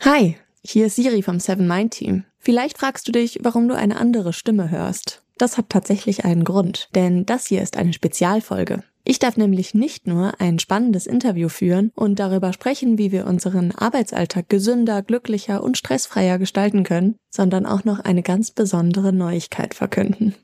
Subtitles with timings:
[0.00, 2.24] Hi, hier ist Siri vom Seven Mind Team.
[2.38, 5.22] Vielleicht fragst du dich, warum du eine andere Stimme hörst.
[5.38, 8.82] Das hat tatsächlich einen Grund, denn das hier ist eine Spezialfolge.
[9.04, 13.72] Ich darf nämlich nicht nur ein spannendes Interview führen und darüber sprechen, wie wir unseren
[13.72, 20.34] Arbeitsalltag gesünder, glücklicher und stressfreier gestalten können, sondern auch noch eine ganz besondere Neuigkeit verkünden.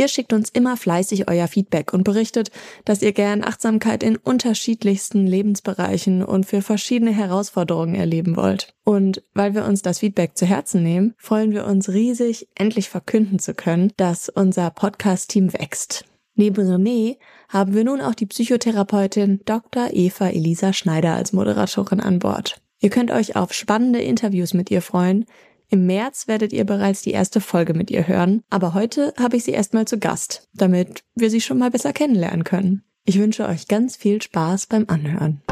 [0.00, 2.52] Ihr schickt uns immer fleißig euer Feedback und berichtet,
[2.84, 8.74] dass ihr gern Achtsamkeit in unterschiedlichsten Lebensbereichen und für verschiedene Herausforderungen erleben wollt.
[8.84, 13.40] Und weil wir uns das Feedback zu Herzen nehmen, freuen wir uns riesig, endlich verkünden
[13.40, 16.04] zu können, dass unser Podcast-Team wächst.
[16.36, 17.16] Neben René
[17.48, 19.88] haben wir nun auch die Psychotherapeutin Dr.
[19.90, 22.60] Eva Elisa Schneider als Moderatorin an Bord.
[22.78, 25.26] Ihr könnt euch auf spannende Interviews mit ihr freuen,
[25.70, 29.44] im März werdet ihr bereits die erste Folge mit ihr hören, aber heute habe ich
[29.44, 32.82] sie erstmal zu Gast, damit wir sie schon mal besser kennenlernen können.
[33.04, 35.42] Ich wünsche euch ganz viel Spaß beim Anhören.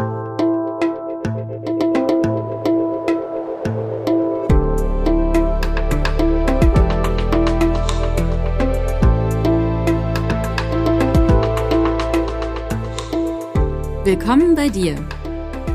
[14.05, 14.95] Willkommen bei dir,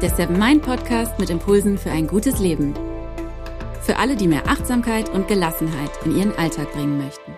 [0.02, 2.74] der Seven Mind Podcast mit Impulsen für ein gutes Leben.
[3.92, 7.34] Für alle, die mehr Achtsamkeit und Gelassenheit in ihren Alltag bringen möchten.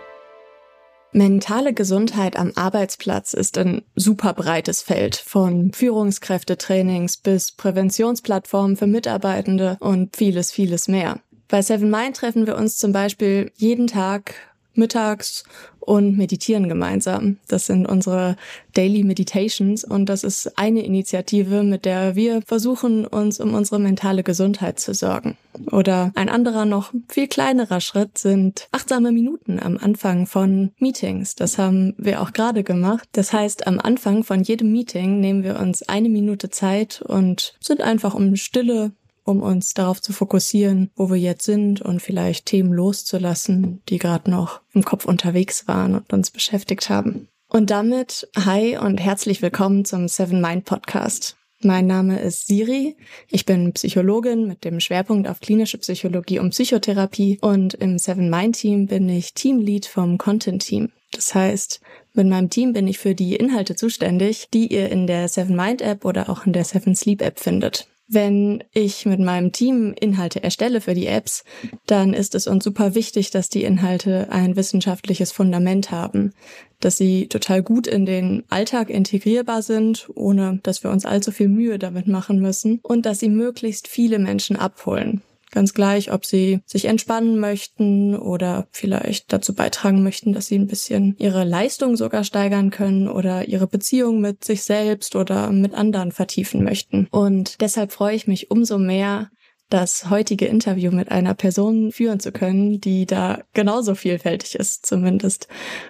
[1.11, 9.77] Mentale Gesundheit am Arbeitsplatz ist ein super breites Feld von Führungskräftetrainings bis Präventionsplattformen für Mitarbeitende
[9.79, 11.21] und vieles, vieles mehr.
[11.47, 14.35] Bei Seven Mind treffen wir uns zum Beispiel jeden Tag
[14.75, 15.43] mittags
[15.79, 17.38] und meditieren gemeinsam.
[17.47, 18.38] Das sind unsere
[18.73, 24.23] Daily Meditations und das ist eine Initiative, mit der wir versuchen, uns um unsere mentale
[24.23, 25.38] Gesundheit zu sorgen.
[25.71, 31.35] Oder ein anderer noch viel kleinerer Schritt sind achtsame Minuten am Anfang von Meetings.
[31.35, 33.07] Das haben wir auch gerade gemacht.
[33.11, 37.81] Das heißt, am Anfang von jedem Meeting nehmen wir uns eine Minute Zeit und sind
[37.81, 38.91] einfach um Stille
[39.23, 44.29] um uns darauf zu fokussieren, wo wir jetzt sind und vielleicht Themen loszulassen, die gerade
[44.29, 47.27] noch im Kopf unterwegs waren und uns beschäftigt haben.
[47.47, 51.38] Und damit hi und herzlich willkommen zum Seven Mind Podcast.
[51.61, 52.97] Mein Name ist Siri.
[53.29, 58.57] Ich bin Psychologin mit dem Schwerpunkt auf klinische Psychologie und Psychotherapie und im Seven Mind
[58.57, 60.90] Team bin ich Teamlead vom Content Team.
[61.11, 61.79] Das heißt,
[62.13, 65.81] mit meinem Team bin ich für die Inhalte zuständig, die ihr in der Seven Mind
[65.81, 67.88] App oder auch in der Seven Sleep App findet.
[68.13, 71.44] Wenn ich mit meinem Team Inhalte erstelle für die Apps,
[71.88, 76.31] dann ist es uns super wichtig, dass die Inhalte ein wissenschaftliches Fundament haben,
[76.79, 81.47] dass sie total gut in den Alltag integrierbar sind, ohne dass wir uns allzu viel
[81.47, 85.23] Mühe damit machen müssen und dass sie möglichst viele Menschen abholen.
[85.53, 90.66] Ganz gleich, ob sie sich entspannen möchten oder vielleicht dazu beitragen möchten, dass sie ein
[90.66, 96.12] bisschen ihre Leistung sogar steigern können oder ihre Beziehung mit sich selbst oder mit anderen
[96.12, 97.08] vertiefen möchten.
[97.12, 99.30] Und deshalb freue ich mich umso mehr,
[99.73, 105.47] das heutige Interview mit einer Person führen zu können, die da genauso vielfältig ist, zumindest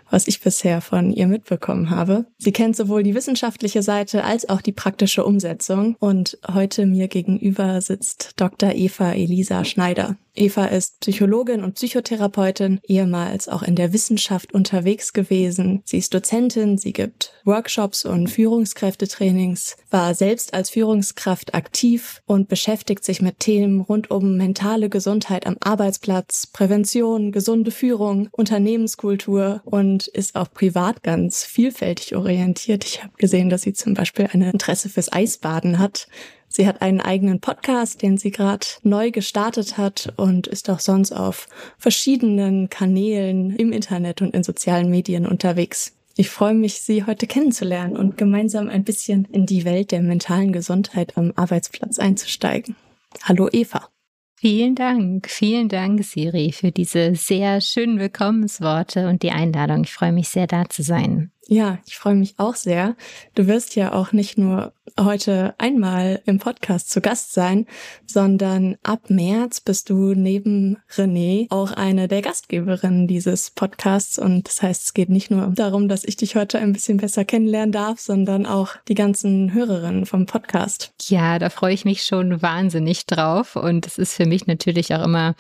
[0.10, 2.26] was ich bisher von ihr mitbekommen habe.
[2.38, 7.82] Sie kennt sowohl die wissenschaftliche Seite als auch die praktische Umsetzung und heute mir gegenüber
[7.82, 8.72] sitzt Dr.
[8.74, 10.16] Eva Elisa Schneider.
[10.36, 15.84] Eva ist Psychologin und Psychotherapeutin, ehemals auch in der Wissenschaft unterwegs gewesen.
[15.86, 23.04] Sie ist Dozentin, sie gibt Workshops und Führungskräftetrainings, war selbst als Führungskraft aktiv und beschäftigt
[23.04, 30.36] sich mit Themen rund um mentale Gesundheit am Arbeitsplatz, Prävention, gesunde Führung, Unternehmenskultur und ist
[30.36, 32.86] auch privat ganz vielfältig orientiert.
[32.86, 36.08] Ich habe gesehen, dass sie zum Beispiel ein Interesse fürs Eisbaden hat
[36.56, 41.12] Sie hat einen eigenen Podcast, den sie gerade neu gestartet hat und ist auch sonst
[41.12, 41.48] auf
[41.80, 45.94] verschiedenen Kanälen im Internet und in sozialen Medien unterwegs.
[46.16, 50.54] Ich freue mich, Sie heute kennenzulernen und gemeinsam ein bisschen in die Welt der mentalen
[50.54, 52.76] Gesundheit am Arbeitsplatz einzusteigen.
[53.24, 53.90] Hallo Eva.
[54.36, 59.86] Vielen Dank, vielen Dank, Siri, für diese sehr schönen Willkommensworte und die Einladung.
[59.86, 61.32] Ich freue mich sehr, da zu sein.
[61.48, 62.96] Ja, ich freue mich auch sehr.
[63.36, 67.68] Du wirst ja auch nicht nur heute einmal im Podcast zu Gast sein,
[68.06, 74.18] sondern ab März bist du neben René auch eine der Gastgeberinnen dieses Podcasts.
[74.20, 77.26] Und das heißt, es geht nicht nur darum, dass ich dich heute ein bisschen besser
[77.26, 80.94] kennenlernen darf, sondern auch die ganzen Hörerinnen vom Podcast.
[81.02, 83.56] Ja, da freue ich mich schon wahnsinnig drauf.
[83.56, 85.36] Und es ist für mich natürlich auch immer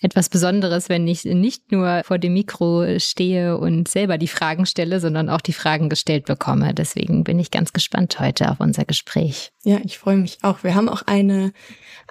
[0.00, 5.00] etwas Besonderes, wenn ich nicht nur vor dem Mikro stehe und selber die Fragen stelle,
[5.00, 6.72] sondern auch die Fragen gestellt bekomme.
[6.72, 9.50] Deswegen bin ich ganz gespannt heute auf unser Gespräch.
[9.64, 10.62] Ja, ich freue mich auch.
[10.62, 11.52] Wir haben auch eine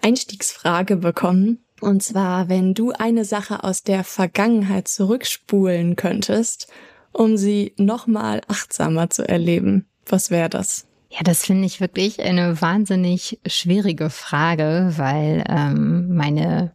[0.01, 1.59] Einstiegsfrage bekommen.
[1.79, 6.67] Und zwar, wenn du eine Sache aus der Vergangenheit zurückspulen könntest,
[7.13, 10.87] um sie nochmal achtsamer zu erleben, was wäre das?
[11.09, 16.73] Ja, das finde ich wirklich eine wahnsinnig schwierige Frage, weil ähm, meine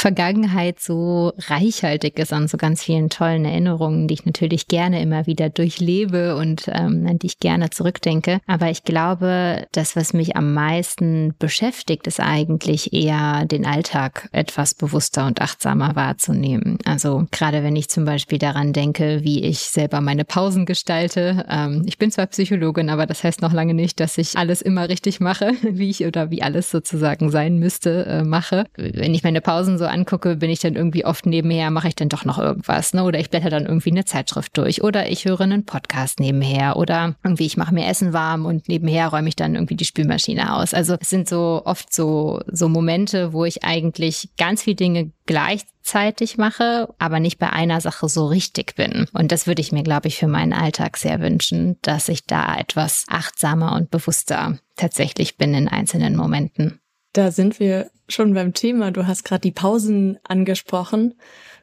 [0.00, 5.26] Vergangenheit so reichhaltig ist an so ganz vielen tollen Erinnerungen, die ich natürlich gerne immer
[5.26, 8.40] wieder durchlebe und ähm, an die ich gerne zurückdenke.
[8.46, 14.72] Aber ich glaube, das, was mich am meisten beschäftigt, ist eigentlich eher den Alltag etwas
[14.72, 16.78] bewusster und achtsamer wahrzunehmen.
[16.86, 21.44] Also gerade wenn ich zum Beispiel daran denke, wie ich selber meine Pausen gestalte.
[21.46, 24.88] Ähm, ich bin zwar Psychologin, aber das heißt noch lange nicht, dass ich alles immer
[24.88, 28.64] richtig mache, wie ich oder wie alles sozusagen sein müsste, äh, mache.
[28.76, 32.08] Wenn ich meine Pausen so angucke, bin ich dann irgendwie oft nebenher, mache ich dann
[32.08, 33.04] doch noch irgendwas, ne?
[33.04, 37.16] Oder ich blätter dann irgendwie eine Zeitschrift durch oder ich höre einen Podcast nebenher oder
[37.22, 40.74] irgendwie ich mache mir Essen warm und nebenher räume ich dann irgendwie die Spülmaschine aus.
[40.74, 46.38] Also es sind so oft so so Momente, wo ich eigentlich ganz viele Dinge gleichzeitig
[46.38, 49.06] mache, aber nicht bei einer Sache so richtig bin.
[49.12, 52.56] Und das würde ich mir, glaube ich, für meinen Alltag sehr wünschen, dass ich da
[52.56, 56.80] etwas achtsamer und bewusster tatsächlich bin in einzelnen Momenten.
[57.12, 58.90] Da sind wir schon beim Thema.
[58.90, 61.14] Du hast gerade die Pausen angesprochen.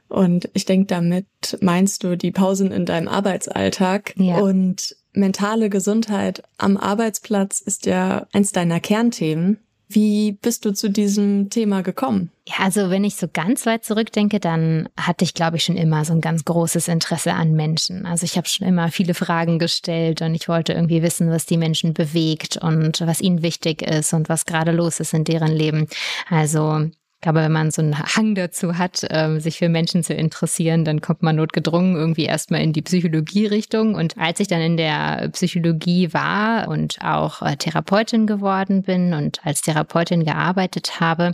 [0.10, 1.26] Und ich denke, damit
[1.62, 4.14] meinst du die Pausen in deinem Arbeitsalltag.
[4.18, 4.40] Ja.
[4.40, 9.60] Und mentale Gesundheit am Arbeitsplatz ist ja eins deiner Kernthemen.
[9.90, 12.32] Wie bist du zu diesem Thema gekommen?
[12.46, 16.04] Ja, also wenn ich so ganz weit zurückdenke, dann hatte ich, glaube ich, schon immer
[16.04, 18.06] so ein ganz großes Interesse an Menschen.
[18.06, 21.58] Also ich habe schon immer viele Fragen gestellt und ich wollte irgendwie wissen, was die
[21.58, 25.88] Menschen bewegt und was ihnen wichtig ist und was gerade los ist in deren Leben.
[26.30, 26.90] Also
[27.22, 31.02] glaube, wenn man so einen Hang dazu hat, ähm, sich für Menschen zu interessieren, dann
[31.02, 33.96] kommt man notgedrungen irgendwie erstmal in die Psychologie-Richtung.
[33.96, 39.46] Und als ich dann in der Psychologie war und auch äh, Therapeutin geworden bin und
[39.46, 41.34] als Therapeutin gearbeitet habe,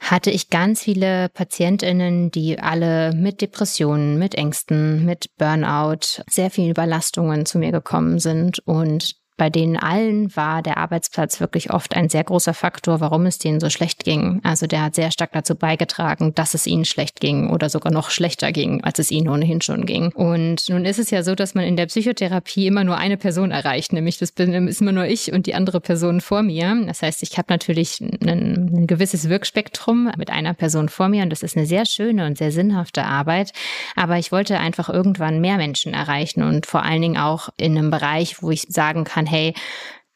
[0.00, 6.70] hatte ich ganz viele Patientinnen, die alle mit Depressionen, mit Ängsten, mit Burnout, sehr vielen
[6.70, 12.10] Überlastungen zu mir gekommen sind und bei denen allen war der Arbeitsplatz wirklich oft ein
[12.10, 14.42] sehr großer Faktor, warum es denen so schlecht ging.
[14.44, 18.10] Also der hat sehr stark dazu beigetragen, dass es ihnen schlecht ging oder sogar noch
[18.10, 20.12] schlechter ging, als es ihnen ohnehin schon ging.
[20.12, 23.50] Und nun ist es ja so, dass man in der Psychotherapie immer nur eine Person
[23.50, 26.76] erreicht, nämlich das bin, ist immer nur ich und die andere Person vor mir.
[26.86, 31.30] Das heißt, ich habe natürlich ein, ein gewisses Wirkspektrum mit einer Person vor mir und
[31.30, 33.52] das ist eine sehr schöne und sehr sinnhafte Arbeit.
[33.96, 37.90] Aber ich wollte einfach irgendwann mehr Menschen erreichen und vor allen Dingen auch in einem
[37.90, 39.54] Bereich, wo ich sagen kann, hey,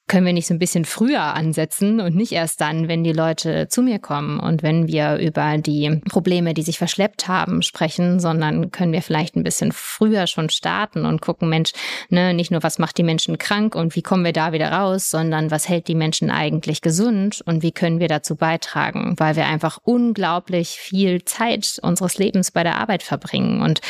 [0.06, 3.68] können wir nicht so ein bisschen früher ansetzen und nicht erst dann, wenn die Leute
[3.68, 8.70] zu mir kommen und wenn wir über die Probleme, die sich verschleppt haben, sprechen, sondern
[8.70, 11.72] können wir vielleicht ein bisschen früher schon starten und gucken, Mensch,
[12.10, 15.08] ne, nicht nur was macht die Menschen krank und wie kommen wir da wieder raus,
[15.08, 19.46] sondern was hält die Menschen eigentlich gesund und wie können wir dazu beitragen, weil wir
[19.46, 23.62] einfach unglaublich viel Zeit unseres Lebens bei der Arbeit verbringen.
[23.62, 23.80] Und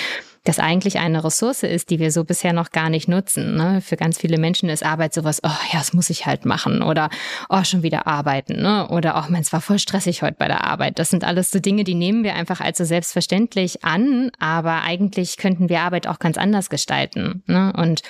[0.45, 3.57] das eigentlich eine Ressource ist, die wir so bisher noch gar nicht nutzen.
[3.57, 3.81] Ne?
[3.81, 7.09] Für ganz viele Menschen ist Arbeit sowas, oh ja, das muss ich halt machen oder
[7.49, 8.87] oh, schon wieder arbeiten ne?
[8.89, 10.99] oder oh, es war voll stressig heute bei der Arbeit.
[10.99, 15.39] Das sind alles so Dinge, die nehmen wir einfach als so selbstverständlich an, aber eigentlich
[15.39, 17.43] könnten wir Arbeit auch ganz anders gestalten.
[17.47, 17.73] Ne?
[17.75, 18.03] Und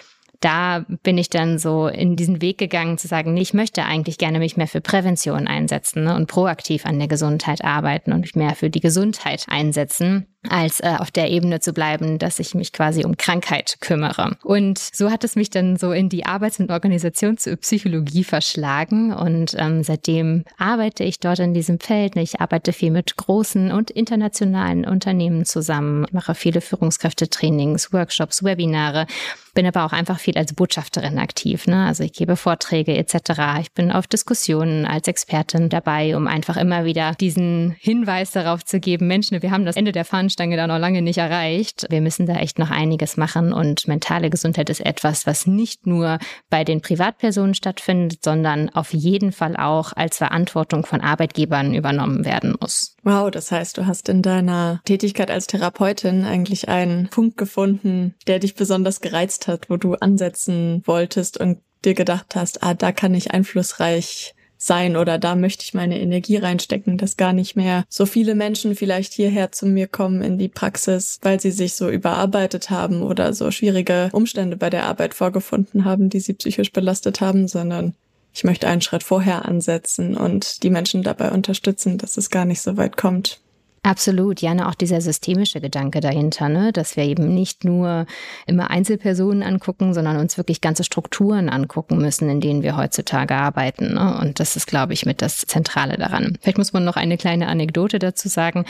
[0.44, 4.18] da bin ich dann so in diesen Weg gegangen zu sagen, nee, ich möchte eigentlich
[4.18, 8.34] gerne mich mehr für Prävention einsetzen ne, und proaktiv an der Gesundheit arbeiten und mich
[8.34, 12.74] mehr für die Gesundheit einsetzen als äh, auf der Ebene zu bleiben, dass ich mich
[12.74, 14.36] quasi um Krankheit kümmere.
[14.42, 19.82] Und so hat es mich dann so in die Arbeits- und Organisationspsychologie verschlagen und ähm,
[19.82, 22.16] seitdem arbeite ich dort in diesem Feld.
[22.16, 29.06] Ich arbeite viel mit großen und internationalen Unternehmen zusammen, mache viele Führungskräftetrainings, Workshops, Webinare,
[29.54, 31.66] bin aber auch einfach viel als Botschafterin aktiv.
[31.66, 31.86] Ne?
[31.86, 33.60] Also ich gebe Vorträge etc.
[33.60, 38.80] Ich bin auf Diskussionen als Expertin dabei, um einfach immer wieder diesen Hinweis darauf zu
[38.80, 41.86] geben, Menschen, wir haben das Ende der Fahnenstange da noch lange nicht erreicht.
[41.88, 46.18] Wir müssen da echt noch einiges machen und mentale Gesundheit ist etwas, was nicht nur
[46.50, 52.56] bei den Privatpersonen stattfindet, sondern auf jeden Fall auch als Verantwortung von Arbeitgebern übernommen werden
[52.60, 52.93] muss.
[53.04, 58.38] Wow, das heißt, du hast in deiner Tätigkeit als Therapeutin eigentlich einen Punkt gefunden, der
[58.38, 63.14] dich besonders gereizt hat, wo du ansetzen wolltest und dir gedacht hast, ah, da kann
[63.14, 68.06] ich einflussreich sein oder da möchte ich meine Energie reinstecken, dass gar nicht mehr so
[68.06, 72.70] viele Menschen vielleicht hierher zu mir kommen in die Praxis, weil sie sich so überarbeitet
[72.70, 77.48] haben oder so schwierige Umstände bei der Arbeit vorgefunden haben, die sie psychisch belastet haben,
[77.48, 77.94] sondern
[78.34, 82.60] ich möchte einen Schritt vorher ansetzen und die Menschen dabei unterstützen, dass es gar nicht
[82.60, 83.40] so weit kommt.
[83.84, 88.06] Absolut, ja, ne, auch dieser systemische Gedanke dahinter, ne, dass wir eben nicht nur
[88.46, 93.92] immer Einzelpersonen angucken, sondern uns wirklich ganze Strukturen angucken müssen, in denen wir heutzutage arbeiten.
[93.92, 94.18] Ne?
[94.22, 96.38] Und das ist, glaube ich, mit das Zentrale daran.
[96.40, 98.64] Vielleicht muss man noch eine kleine Anekdote dazu sagen.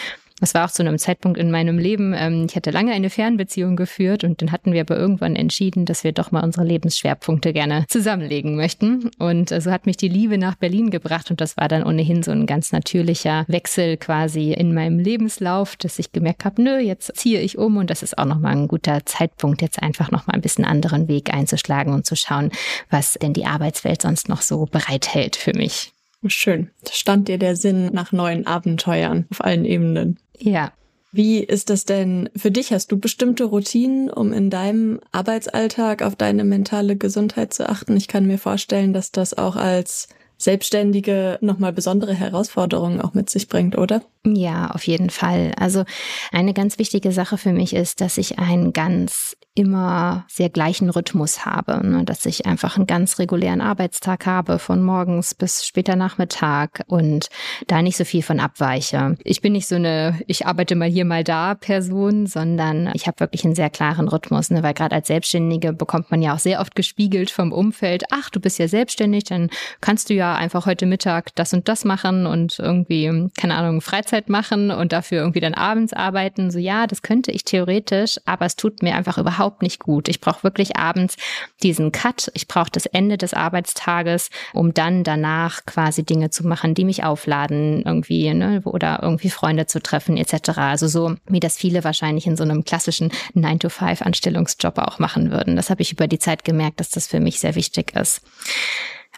[0.44, 2.12] Das war auch zu einem Zeitpunkt in meinem Leben.
[2.14, 6.04] Ähm, ich hatte lange eine Fernbeziehung geführt und dann hatten wir aber irgendwann entschieden, dass
[6.04, 9.08] wir doch mal unsere Lebensschwerpunkte gerne zusammenlegen möchten.
[9.18, 12.22] Und äh, so hat mich die Liebe nach Berlin gebracht und das war dann ohnehin
[12.22, 17.16] so ein ganz natürlicher Wechsel quasi in meinem Lebenslauf, dass ich gemerkt habe, nö, jetzt
[17.16, 20.42] ziehe ich um und das ist auch nochmal ein guter Zeitpunkt, jetzt einfach nochmal ein
[20.42, 22.50] bisschen anderen Weg einzuschlagen und zu schauen,
[22.90, 25.94] was denn die Arbeitswelt sonst noch so bereithält für mich.
[26.26, 26.70] Schön.
[26.90, 30.18] Stand dir der Sinn nach neuen Abenteuern auf allen Ebenen.
[30.38, 30.72] Ja.
[31.12, 32.72] Wie ist das denn für dich?
[32.72, 37.96] Hast du bestimmte Routinen, um in deinem Arbeitsalltag auf deine mentale Gesundheit zu achten?
[37.96, 43.48] Ich kann mir vorstellen, dass das auch als Selbstständige nochmal besondere Herausforderungen auch mit sich
[43.48, 44.02] bringt, oder?
[44.26, 45.52] Ja, auf jeden Fall.
[45.56, 45.84] Also
[46.32, 51.46] eine ganz wichtige Sache für mich ist, dass ich einen ganz immer sehr gleichen Rhythmus
[51.46, 52.04] habe, ne?
[52.04, 57.28] dass ich einfach einen ganz regulären Arbeitstag habe von morgens bis später Nachmittag und
[57.68, 59.16] da nicht so viel von abweiche.
[59.22, 63.20] Ich bin nicht so eine, ich arbeite mal hier mal da Person, sondern ich habe
[63.20, 64.64] wirklich einen sehr klaren Rhythmus, ne?
[64.64, 68.40] weil gerade als Selbstständige bekommt man ja auch sehr oft gespiegelt vom Umfeld, ach, du
[68.40, 72.58] bist ja selbstständig, dann kannst du ja einfach heute Mittag das und das machen und
[72.58, 76.50] irgendwie, keine Ahnung, Freizeit machen und dafür irgendwie dann abends arbeiten.
[76.50, 80.08] So ja, das könnte ich theoretisch, aber es tut mir einfach überhaupt nicht gut.
[80.08, 81.16] Ich brauche wirklich abends
[81.62, 82.30] diesen Cut.
[82.34, 87.04] Ich brauche das Ende des Arbeitstages, um dann danach quasi Dinge zu machen, die mich
[87.04, 90.58] aufladen irgendwie ne, oder irgendwie Freunde zu treffen etc.
[90.58, 95.56] Also so, wie das viele wahrscheinlich in so einem klassischen 9-to-5-Anstellungsjob auch machen würden.
[95.56, 98.22] Das habe ich über die Zeit gemerkt, dass das für mich sehr wichtig ist.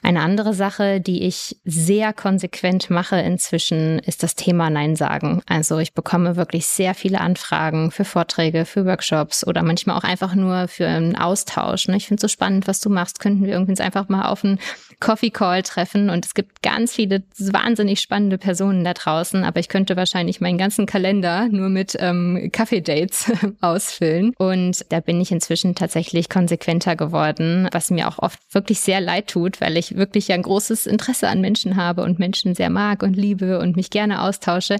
[0.02, 5.42] Eine andere Sache, die ich sehr konsequent mache inzwischen, ist das Thema Nein sagen.
[5.46, 10.34] Also ich bekomme wirklich sehr viele Anfragen für Vorträge, für Workshops oder manchmal auch einfach
[10.34, 11.88] nur für einen Austausch.
[11.88, 11.96] Ne?
[11.96, 13.20] Ich finde es so spannend, was du machst.
[13.20, 14.58] Könnten wir irgendwie uns einfach mal auf einen
[15.00, 19.68] Coffee Call treffen und es gibt ganz viele wahnsinnig spannende Personen da draußen, aber ich
[19.68, 24.32] könnte wahrscheinlich meinen ganzen Kalender nur mit ähm, Kaffee-Dates ausfüllen.
[24.38, 29.28] Und da bin ich inzwischen tatsächlich konsequenter geworden, was mir auch oft wirklich sehr leid
[29.28, 33.02] tut, weil ich wirklich ja ein großes Interesse an Menschen habe und Menschen sehr mag
[33.02, 34.78] und liebe und mich gerne austausche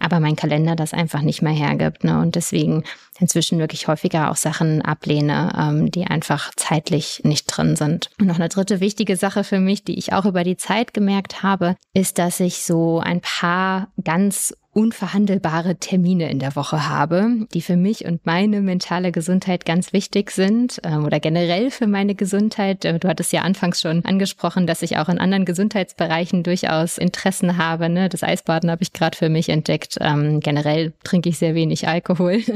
[0.00, 2.02] aber mein Kalender das einfach nicht mehr hergibt.
[2.02, 2.18] Ne?
[2.20, 2.84] Und deswegen
[3.20, 8.10] inzwischen wirklich häufiger auch Sachen ablehne, ähm, die einfach zeitlich nicht drin sind.
[8.18, 11.42] Und noch eine dritte wichtige Sache für mich, die ich auch über die Zeit gemerkt
[11.42, 17.60] habe, ist, dass ich so ein paar ganz unverhandelbare Termine in der Woche habe, die
[17.60, 22.84] für mich und meine mentale Gesundheit ganz wichtig sind äh, oder generell für meine Gesundheit.
[22.84, 27.56] Äh, du hattest ja anfangs schon angesprochen, dass ich auch in anderen Gesundheitsbereichen durchaus Interessen
[27.56, 27.88] habe.
[27.88, 28.08] Ne?
[28.08, 29.96] Das Eisbaden habe ich gerade für mich entdeckt.
[30.00, 32.42] Ähm, generell trinke ich sehr wenig Alkohol.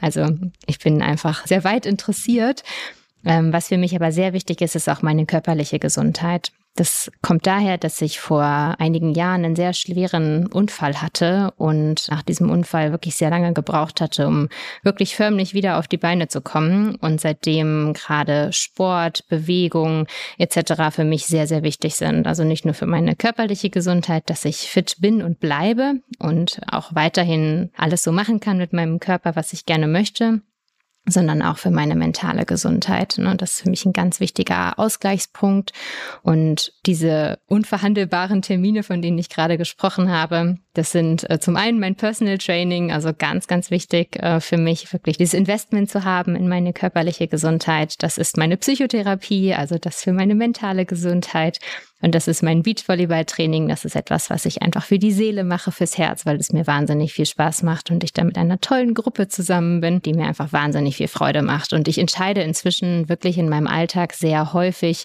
[0.00, 0.26] Also
[0.66, 2.62] ich bin einfach sehr weit interessiert.
[3.24, 6.52] Ähm, was für mich aber sehr wichtig ist, ist auch meine körperliche Gesundheit.
[6.76, 8.42] Das kommt daher, dass ich vor
[8.78, 14.00] einigen Jahren einen sehr schweren Unfall hatte und nach diesem Unfall wirklich sehr lange gebraucht
[14.00, 14.48] hatte, um
[14.82, 16.94] wirklich förmlich wieder auf die Beine zu kommen.
[16.94, 20.06] Und seitdem gerade Sport, Bewegung
[20.38, 20.90] etc.
[20.90, 22.26] für mich sehr, sehr wichtig sind.
[22.26, 26.94] Also nicht nur für meine körperliche Gesundheit, dass ich fit bin und bleibe und auch
[26.94, 30.40] weiterhin alles so machen kann mit meinem Körper, was ich gerne möchte,
[31.06, 33.16] sondern auch für meine mentale Gesundheit.
[33.18, 33.36] Ne?
[33.36, 35.72] Das ist für mich ein ganz wichtiger Ausgleichspunkt.
[36.22, 41.80] Und diese unverhandelbaren Termine, von denen ich gerade gesprochen habe, das sind äh, zum einen
[41.80, 46.36] mein Personal Training, also ganz, ganz wichtig äh, für mich, wirklich dieses Investment zu haben
[46.36, 48.02] in meine körperliche Gesundheit.
[48.02, 51.58] Das ist meine Psychotherapie, also das für meine mentale Gesundheit.
[52.02, 53.68] Und das ist mein Beachvolleyball-Training.
[53.68, 56.66] Das ist etwas, was ich einfach für die Seele mache, fürs Herz, weil es mir
[56.66, 60.26] wahnsinnig viel Spaß macht und ich da mit einer tollen Gruppe zusammen bin, die mir
[60.26, 61.72] einfach wahnsinnig viel Freude macht.
[61.72, 65.04] Und ich entscheide inzwischen wirklich in meinem Alltag sehr häufig,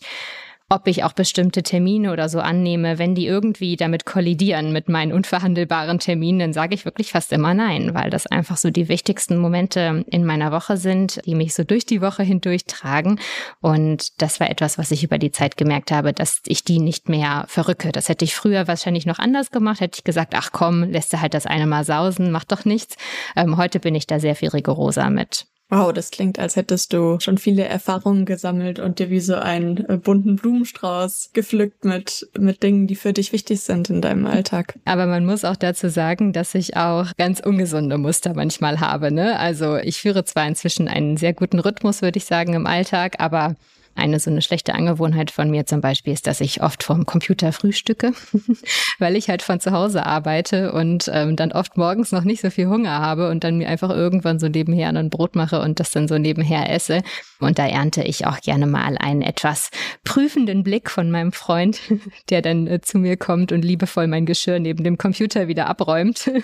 [0.67, 5.13] ob ich auch bestimmte Termine oder so annehme, wenn die irgendwie damit kollidieren mit meinen
[5.13, 9.38] unverhandelbaren Terminen, dann sage ich wirklich fast immer nein, weil das einfach so die wichtigsten
[9.38, 13.19] Momente in meiner Woche sind, die mich so durch die Woche hindurch tragen.
[13.62, 17.10] Und das war etwas, was ich über die Zeit gemerkt habe, dass ich die nicht
[17.10, 17.91] mehr verrücke.
[17.91, 21.22] Das hätte ich früher wahrscheinlich noch anders gemacht, hätte ich gesagt, ach komm, lässt du
[21.22, 22.95] halt das eine Mal sausen, macht doch nichts.
[23.36, 25.45] Ähm, heute bin ich da sehr viel rigoroser mit.
[25.69, 29.77] Wow, das klingt, als hättest du schon viele Erfahrungen gesammelt und dir wie so einen
[29.89, 34.77] äh, bunten Blumenstrauß gepflückt mit, mit Dingen, die für dich wichtig sind in deinem Alltag.
[34.86, 39.12] Aber man muss auch dazu sagen, dass ich auch ganz ungesunde Muster manchmal habe.
[39.12, 39.39] Ne?
[39.39, 43.55] Also ich führe zwar inzwischen einen sehr guten Rhythmus, würde ich sagen, im Alltag, aber
[43.95, 47.51] eine so eine schlechte Angewohnheit von mir zum Beispiel ist, dass ich oft vom Computer
[47.51, 48.11] frühstücke,
[48.99, 52.49] weil ich halt von zu Hause arbeite und ähm, dann oft morgens noch nicht so
[52.49, 55.91] viel Hunger habe und dann mir einfach irgendwann so nebenher ein Brot mache und das
[55.91, 57.01] dann so nebenher esse.
[57.39, 59.71] Und da ernte ich auch gerne mal einen etwas
[60.03, 61.79] prüfenden Blick von meinem Freund,
[62.29, 66.29] der dann äh, zu mir kommt und liebevoll mein Geschirr neben dem Computer wieder abräumt.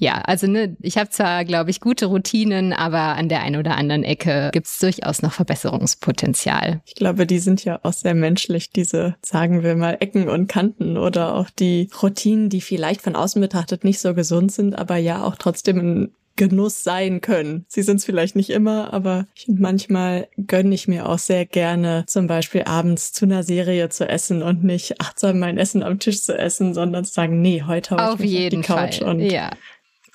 [0.00, 3.76] Ja, also ne, ich habe zwar, glaube ich, gute Routinen, aber an der einen oder
[3.76, 6.67] anderen Ecke gibt es durchaus noch Verbesserungspotenzial.
[6.84, 10.96] Ich glaube, die sind ja auch sehr menschlich, diese, sagen wir mal, Ecken und Kanten
[10.96, 15.24] oder auch die Routinen, die vielleicht von außen betrachtet nicht so gesund sind, aber ja
[15.24, 17.66] auch trotzdem ein Genuss sein können.
[17.68, 22.28] Sie sind es vielleicht nicht immer, aber manchmal gönne ich mir auch sehr gerne, zum
[22.28, 26.38] Beispiel abends zu einer Serie zu essen und nicht achtsam mein Essen am Tisch zu
[26.38, 29.08] essen, sondern zu sagen, nee, heute habe ich mich auf die Couch Fall.
[29.08, 29.50] und ja.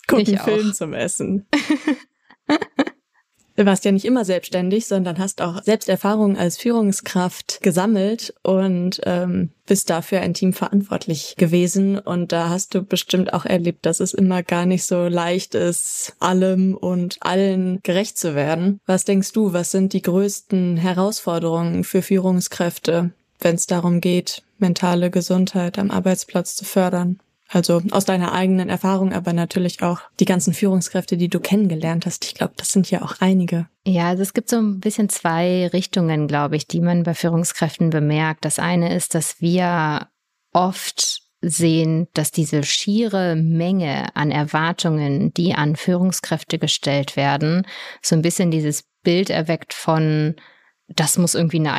[0.08, 1.46] gucken Film zum Essen.
[3.56, 9.52] Du warst ja nicht immer selbstständig, sondern hast auch Selbsterfahrung als Führungskraft gesammelt und ähm,
[9.68, 12.00] bist dafür ein Team verantwortlich gewesen.
[12.00, 16.14] Und da hast du bestimmt auch erlebt, dass es immer gar nicht so leicht ist,
[16.20, 18.80] allem und allen gerecht zu werden.
[18.88, 25.12] Was denkst du, was sind die größten Herausforderungen für Führungskräfte, wenn es darum geht, mentale
[25.12, 27.20] Gesundheit am Arbeitsplatz zu fördern?
[27.50, 32.26] Also aus deiner eigenen Erfahrung, aber natürlich auch die ganzen Führungskräfte, die du kennengelernt hast.
[32.26, 33.68] Ich glaube, das sind ja auch einige.
[33.86, 37.90] Ja, also es gibt so ein bisschen zwei Richtungen, glaube ich, die man bei Führungskräften
[37.90, 38.46] bemerkt.
[38.46, 40.08] Das eine ist, dass wir
[40.52, 47.68] oft sehen, dass diese schiere Menge an Erwartungen, die an Führungskräfte gestellt werden,
[48.02, 50.36] so ein bisschen dieses Bild erweckt von,
[50.88, 51.74] das muss irgendwie eine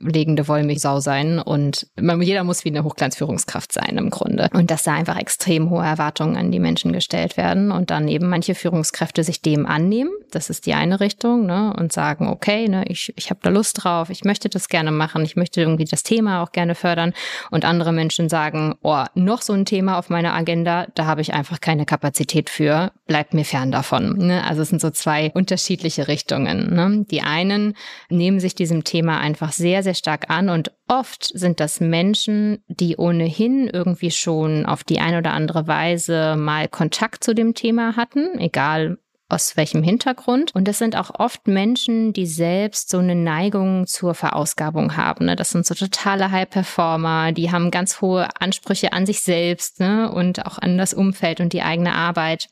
[0.00, 4.48] eierlegende Wollmilchsau sein und man, jeder muss wie eine Hochglanzführungskraft sein im Grunde.
[4.52, 8.28] Und dass da einfach extrem hohe Erwartungen an die Menschen gestellt werden und dann eben
[8.28, 12.84] manche Führungskräfte sich dem annehmen, das ist die eine Richtung, ne, und sagen, okay, ne,
[12.86, 16.02] ich, ich habe da Lust drauf, ich möchte das gerne machen, ich möchte irgendwie das
[16.02, 17.12] Thema auch gerne fördern
[17.50, 21.32] und andere Menschen sagen, oh, noch so ein Thema auf meiner Agenda, da habe ich
[21.34, 24.18] einfach keine Kapazität für, bleibt mir fern davon.
[24.18, 24.44] Ne?
[24.44, 26.74] Also es sind so zwei unterschiedliche Richtungen.
[26.74, 27.04] Ne?
[27.10, 27.74] Die einen
[28.08, 32.96] nehmen sich diesem Thema einfach sehr, sehr stark an und oft sind das Menschen, die
[32.96, 38.38] ohnehin irgendwie schon auf die eine oder andere Weise mal Kontakt zu dem Thema hatten,
[38.38, 38.98] egal
[39.30, 40.54] aus welchem Hintergrund.
[40.54, 45.26] Und das sind auch oft Menschen, die selbst so eine Neigung zur Verausgabung haben.
[45.26, 45.36] Ne?
[45.36, 50.10] Das sind so totale High-Performer, die haben ganz hohe Ansprüche an sich selbst ne?
[50.10, 52.48] und auch an das Umfeld und die eigene Arbeit.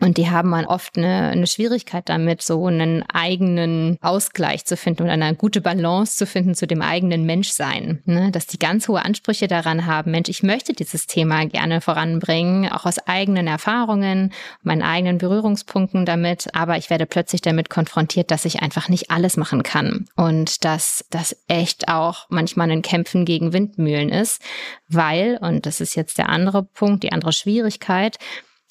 [0.00, 5.04] Und die haben man oft eine, eine Schwierigkeit damit, so einen eigenen Ausgleich zu finden
[5.04, 8.02] und eine gute Balance zu finden zu dem eigenen Menschsein.
[8.04, 8.30] Ne?
[8.30, 12.86] Dass die ganz hohe Ansprüche daran haben, Mensch, ich möchte dieses Thema gerne voranbringen, auch
[12.86, 18.62] aus eigenen Erfahrungen, meinen eigenen Berührungspunkten damit, aber ich werde plötzlich damit konfrontiert, dass ich
[18.62, 20.06] einfach nicht alles machen kann.
[20.14, 24.42] Und dass das echt auch manchmal ein Kämpfen gegen Windmühlen ist,
[24.88, 28.18] weil, und das ist jetzt der andere Punkt, die andere Schwierigkeit,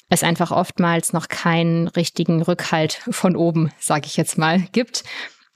[0.10, 5.04] es einfach oftmals noch keinen richtigen Rückhalt von oben, sage ich jetzt mal, gibt.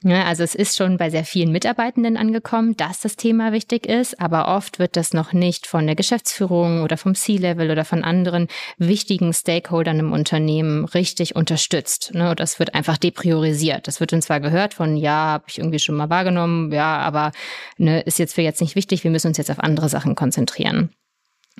[0.04, 4.20] Ja, also es ist schon bei sehr vielen Mitarbeitenden angekommen, dass das Thema wichtig ist,
[4.20, 8.48] aber oft wird das noch nicht von der Geschäftsführung oder vom C-Level oder von anderen
[8.78, 12.14] wichtigen Stakeholdern im Unternehmen richtig unterstützt.
[12.14, 12.34] Ne?
[12.34, 13.86] Das wird einfach depriorisiert.
[13.86, 17.30] Das wird uns zwar gehört von, ja, habe ich irgendwie schon mal wahrgenommen, ja, aber
[17.78, 20.90] ne, ist jetzt für jetzt nicht wichtig, wir müssen uns jetzt auf andere Sachen konzentrieren.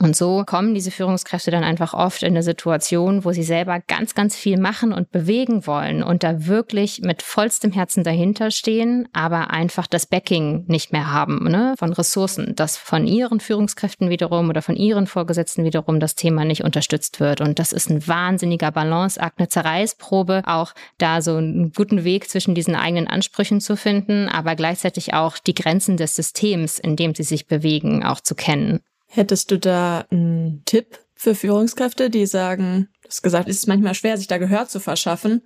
[0.00, 4.14] Und so kommen diese Führungskräfte dann einfach oft in eine Situation, wo sie selber ganz,
[4.14, 9.50] ganz viel machen und bewegen wollen und da wirklich mit vollstem Herzen dahinter stehen, aber
[9.50, 14.62] einfach das Backing nicht mehr haben ne, von Ressourcen, dass von ihren Führungskräften wiederum oder
[14.62, 17.42] von ihren Vorgesetzten wiederum das Thema nicht unterstützt wird.
[17.42, 22.54] Und das ist ein wahnsinniger Balanceakt, eine Zerreißprobe, auch da so einen guten Weg zwischen
[22.54, 27.24] diesen eigenen Ansprüchen zu finden, aber gleichzeitig auch die Grenzen des Systems, in dem sie
[27.24, 28.80] sich bewegen, auch zu kennen.
[29.14, 33.94] Hättest du da einen Tipp für Führungskräfte, die sagen, du hast gesagt, es ist manchmal
[33.94, 35.42] schwer, sich da Gehör zu verschaffen.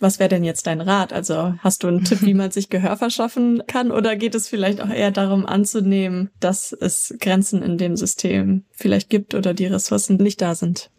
[0.00, 1.12] Was wäre denn jetzt dein Rat?
[1.12, 3.92] Also hast du einen Tipp, wie man sich Gehör verschaffen kann?
[3.92, 9.10] Oder geht es vielleicht auch eher darum anzunehmen, dass es Grenzen in dem System vielleicht
[9.10, 10.90] gibt oder die Ressourcen nicht da sind?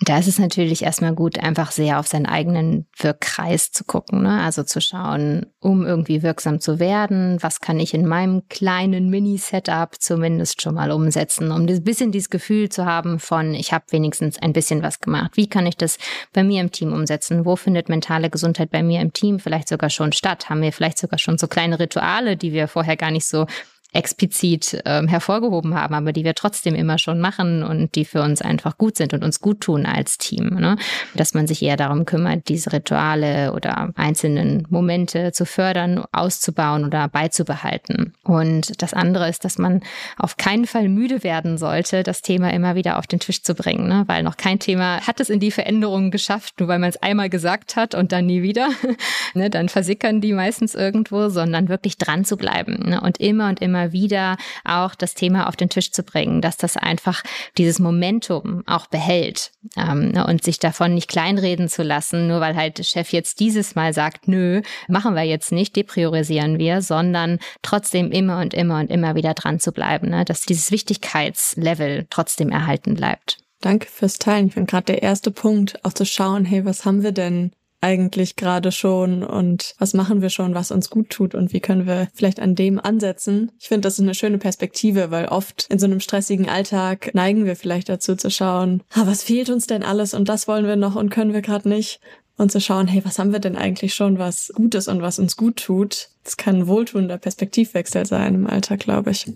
[0.00, 4.22] Da ist es natürlich erstmal gut, einfach sehr auf seinen eigenen Wirkkreis zu gucken.
[4.22, 4.40] Ne?
[4.42, 10.00] Also zu schauen, um irgendwie wirksam zu werden, was kann ich in meinem kleinen Mini-Setup
[10.00, 14.40] zumindest schon mal umsetzen, um ein bisschen dieses Gefühl zu haben von, ich habe wenigstens
[14.40, 15.32] ein bisschen was gemacht.
[15.34, 15.98] Wie kann ich das
[16.32, 17.44] bei mir im Team umsetzen?
[17.44, 20.48] Wo findet mentale Gesundheit bei mir im Team vielleicht sogar schon statt?
[20.48, 23.46] Haben wir vielleicht sogar schon so kleine Rituale, die wir vorher gar nicht so
[23.92, 28.42] explizit ähm, hervorgehoben haben, aber die wir trotzdem immer schon machen und die für uns
[28.42, 30.50] einfach gut sind und uns gut tun als Team.
[30.60, 30.76] Ne?
[31.14, 37.08] Dass man sich eher darum kümmert, diese Rituale oder einzelnen Momente zu fördern, auszubauen oder
[37.08, 38.12] beizubehalten.
[38.24, 39.80] Und das andere ist, dass man
[40.18, 43.88] auf keinen Fall müde werden sollte, das Thema immer wieder auf den Tisch zu bringen,
[43.88, 44.04] ne?
[44.06, 47.30] weil noch kein Thema hat es in die Veränderungen geschafft, nur weil man es einmal
[47.30, 48.68] gesagt hat und dann nie wieder.
[49.34, 49.48] ne?
[49.48, 53.00] Dann versickern die meistens irgendwo, sondern wirklich dran zu bleiben ne?
[53.00, 56.56] und immer und immer immer wieder auch das Thema auf den Tisch zu bringen, dass
[56.56, 57.22] das einfach
[57.56, 62.56] dieses Momentum auch behält ähm, ne, und sich davon nicht kleinreden zu lassen, nur weil
[62.56, 67.38] halt der Chef jetzt dieses Mal sagt, nö, machen wir jetzt nicht, depriorisieren wir, sondern
[67.62, 72.50] trotzdem immer und immer und immer wieder dran zu bleiben, ne, dass dieses Wichtigkeitslevel trotzdem
[72.50, 73.38] erhalten bleibt.
[73.60, 74.48] Danke fürs Teilen.
[74.48, 78.36] Ich finde gerade der erste Punkt, auch zu schauen, hey, was haben wir denn eigentlich
[78.36, 82.08] gerade schon und was machen wir schon, was uns gut tut und wie können wir
[82.12, 83.52] vielleicht an dem ansetzen.
[83.60, 87.44] Ich finde, das ist eine schöne Perspektive, weil oft in so einem stressigen Alltag neigen
[87.44, 90.76] wir vielleicht dazu zu schauen, ah, was fehlt uns denn alles und das wollen wir
[90.76, 92.00] noch und können wir gerade nicht.
[92.36, 95.18] Und zu schauen, hey, was haben wir denn eigentlich schon, was gut ist und was
[95.18, 96.10] uns gut tut.
[96.22, 99.26] Das kann ein wohltuender Perspektivwechsel sein im Alltag, glaube ich.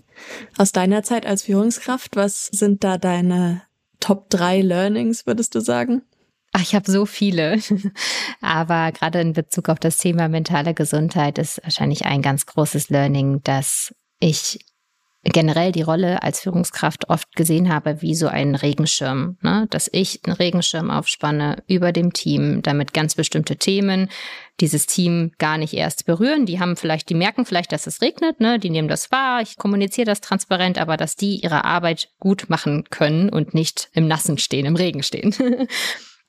[0.57, 3.63] Aus deiner Zeit als Führungskraft, was sind da deine
[3.99, 6.03] Top drei Learnings, würdest du sagen?
[6.53, 7.59] Ach, ich habe so viele.
[8.41, 13.41] Aber gerade in Bezug auf das Thema mentale Gesundheit ist wahrscheinlich ein ganz großes Learning,
[13.43, 14.59] dass ich
[15.23, 19.67] generell die Rolle als Führungskraft oft gesehen habe wie so ein Regenschirm, ne?
[19.69, 24.09] dass ich einen Regenschirm aufspanne über dem Team, damit ganz bestimmte Themen
[24.59, 26.45] dieses Team gar nicht erst berühren.
[26.45, 28.59] Die haben vielleicht, die merken vielleicht, dass es regnet, ne?
[28.59, 32.83] die nehmen das wahr, ich kommuniziere das transparent, aber dass die ihre Arbeit gut machen
[32.89, 35.33] können und nicht im Nassen stehen, im Regen stehen.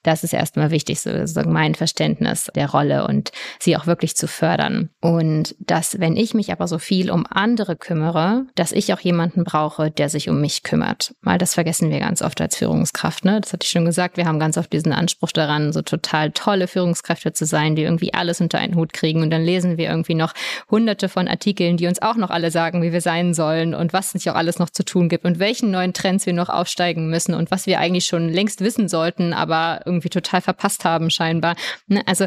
[0.04, 4.90] Das ist erstmal wichtig, sozusagen mein Verständnis der Rolle und sie auch wirklich zu fördern.
[5.00, 9.44] Und dass, wenn ich mich aber so viel um andere kümmere, dass ich auch jemanden
[9.44, 11.14] brauche, der sich um mich kümmert.
[11.22, 13.24] Weil das vergessen wir ganz oft als Führungskraft.
[13.24, 13.40] Ne?
[13.40, 14.16] Das hatte ich schon gesagt.
[14.16, 18.12] Wir haben ganz oft diesen Anspruch daran, so total tolle Führungskräfte zu sein, die irgendwie
[18.12, 19.22] alles unter einen Hut kriegen.
[19.22, 20.34] Und dann lesen wir irgendwie noch
[20.70, 24.10] hunderte von Artikeln, die uns auch noch alle sagen, wie wir sein sollen und was
[24.10, 27.34] sich auch alles noch zu tun gibt und welchen neuen Trends wir noch aufsteigen müssen
[27.34, 31.56] und was wir eigentlich schon längst wissen sollten, aber irgendwie total verpasst haben, scheinbar.
[31.86, 32.02] Ne?
[32.06, 32.26] Also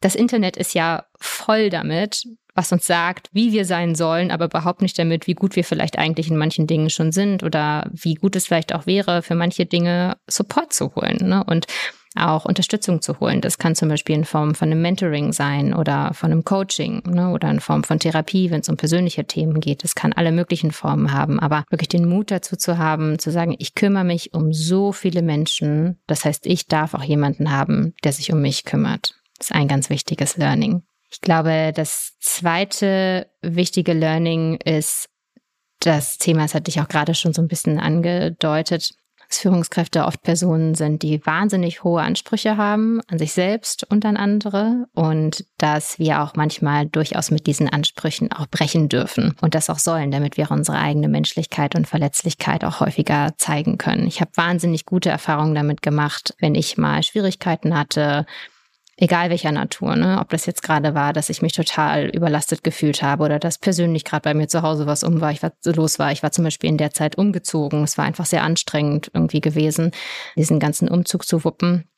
[0.00, 4.82] das Internet ist ja voll damit, was uns sagt, wie wir sein sollen, aber überhaupt
[4.82, 8.34] nicht damit, wie gut wir vielleicht eigentlich in manchen Dingen schon sind oder wie gut
[8.34, 11.18] es vielleicht auch wäre, für manche Dinge Support zu holen.
[11.22, 11.44] Ne?
[11.44, 11.66] Und
[12.14, 13.40] auch Unterstützung zu holen.
[13.40, 17.30] Das kann zum Beispiel in Form von einem Mentoring sein oder von einem Coaching ne,
[17.30, 19.84] oder in Form von Therapie, wenn es um persönliche Themen geht.
[19.84, 23.54] Das kann alle möglichen Formen haben, aber wirklich den Mut dazu zu haben, zu sagen,
[23.58, 25.98] ich kümmere mich um so viele Menschen.
[26.06, 29.14] Das heißt, ich darf auch jemanden haben, der sich um mich kümmert.
[29.38, 30.82] Das ist ein ganz wichtiges Learning.
[31.10, 35.08] Ich glaube, das zweite wichtige Learning ist,
[35.80, 38.94] das Thema, das hatte ich auch gerade schon so ein bisschen angedeutet,
[39.28, 44.16] dass Führungskräfte oft Personen sind, die wahnsinnig hohe Ansprüche haben an sich selbst und an
[44.16, 49.70] andere und dass wir auch manchmal durchaus mit diesen Ansprüchen auch brechen dürfen und das
[49.70, 54.06] auch sollen, damit wir unsere eigene Menschlichkeit und Verletzlichkeit auch häufiger zeigen können.
[54.06, 58.24] Ich habe wahnsinnig gute Erfahrungen damit gemacht, wenn ich mal Schwierigkeiten hatte,
[58.98, 60.18] egal welcher Natur, ne?
[60.20, 64.04] ob das jetzt gerade war, dass ich mich total überlastet gefühlt habe oder dass persönlich
[64.04, 66.12] gerade bei mir zu Hause was um war, ich war los war.
[66.12, 67.84] Ich war zum Beispiel in der Zeit umgezogen.
[67.84, 69.92] Es war einfach sehr anstrengend irgendwie gewesen,
[70.36, 71.88] diesen ganzen Umzug zu wuppen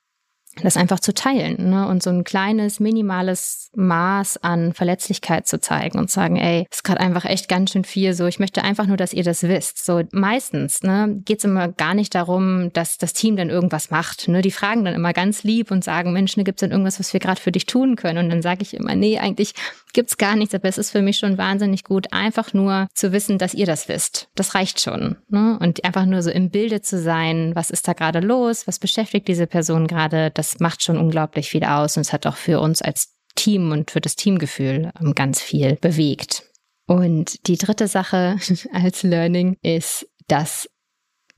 [0.62, 1.86] das einfach zu teilen ne?
[1.86, 7.00] und so ein kleines, minimales Maß an Verletzlichkeit zu zeigen und sagen, ey, ist gerade
[7.00, 9.84] einfach echt ganz schön viel so, ich möchte einfach nur, dass ihr das wisst.
[9.84, 14.28] So meistens ne, geht es immer gar nicht darum, dass das Team dann irgendwas macht.
[14.28, 14.42] Ne?
[14.42, 17.12] Die fragen dann immer ganz lieb und sagen, Mensch, ne, gibt es denn irgendwas, was
[17.12, 18.24] wir gerade für dich tun können?
[18.24, 19.54] Und dann sage ich immer, nee, eigentlich
[19.92, 23.38] gibt's gar nichts, aber es ist für mich schon wahnsinnig gut, einfach nur zu wissen,
[23.38, 24.28] dass ihr das wisst.
[24.34, 25.16] Das reicht schon.
[25.28, 25.58] Ne?
[25.60, 29.28] Und einfach nur so im Bilde zu sein, was ist da gerade los, was beschäftigt
[29.28, 32.82] diese Person gerade, das macht schon unglaublich viel aus und es hat auch für uns
[32.82, 36.44] als Team und für das Teamgefühl ähm, ganz viel bewegt.
[36.86, 38.36] Und die dritte Sache
[38.72, 40.68] als Learning ist, dass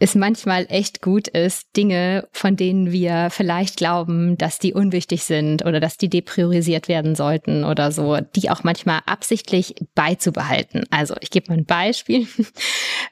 [0.03, 5.65] es manchmal echt gut ist, Dinge, von denen wir vielleicht glauben, dass die unwichtig sind
[5.65, 10.83] oder dass die depriorisiert werden sollten oder so, die auch manchmal absichtlich beizubehalten.
[10.91, 12.27] Also ich gebe mal ein Beispiel.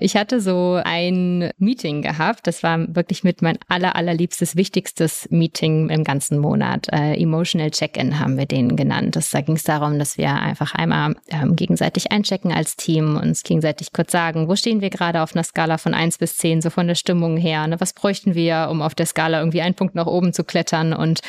[0.02, 5.90] Ich hatte so ein Meeting gehabt, das war wirklich mit mein aller, allerliebstes, wichtigstes Meeting
[5.90, 6.86] im ganzen Monat.
[6.90, 9.16] Äh, Emotional Check-in haben wir den genannt.
[9.16, 13.42] Das, da ging es darum, dass wir einfach einmal ähm, gegenseitig einchecken als Team, uns
[13.42, 16.70] gegenseitig kurz sagen, wo stehen wir gerade auf einer Skala von eins bis zehn, so
[16.70, 17.66] von der Stimmung her?
[17.66, 17.80] Ne?
[17.80, 20.92] Was bräuchten wir, um auf der Skala irgendwie einen Punkt nach oben zu klettern?
[20.92, 21.20] Und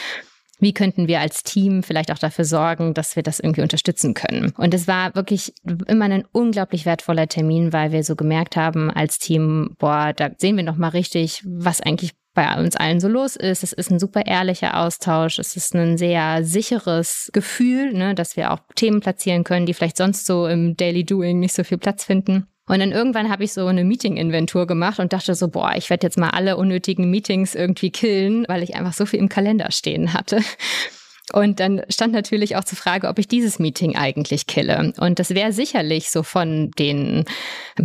[0.61, 4.53] wie könnten wir als Team vielleicht auch dafür sorgen, dass wir das irgendwie unterstützen können.
[4.57, 5.53] Und es war wirklich
[5.87, 10.57] immer ein unglaublich wertvoller Termin, weil wir so gemerkt haben als Team, boah, da sehen
[10.57, 13.63] wir noch mal richtig, was eigentlich bei uns allen so los ist.
[13.63, 15.39] Es ist ein super ehrlicher Austausch.
[15.39, 19.97] Es ist ein sehr sicheres Gefühl, ne, dass wir auch Themen platzieren können, die vielleicht
[19.97, 22.47] sonst so im Daily Doing nicht so viel Platz finden.
[22.71, 26.07] Und dann irgendwann habe ich so eine Meeting-Inventur gemacht und dachte so, boah, ich werde
[26.07, 30.13] jetzt mal alle unnötigen Meetings irgendwie killen, weil ich einfach so viel im Kalender stehen
[30.13, 30.39] hatte.
[31.33, 34.93] Und dann stand natürlich auch zur Frage, ob ich dieses Meeting eigentlich kille.
[34.97, 37.25] Und das wäre sicherlich so von den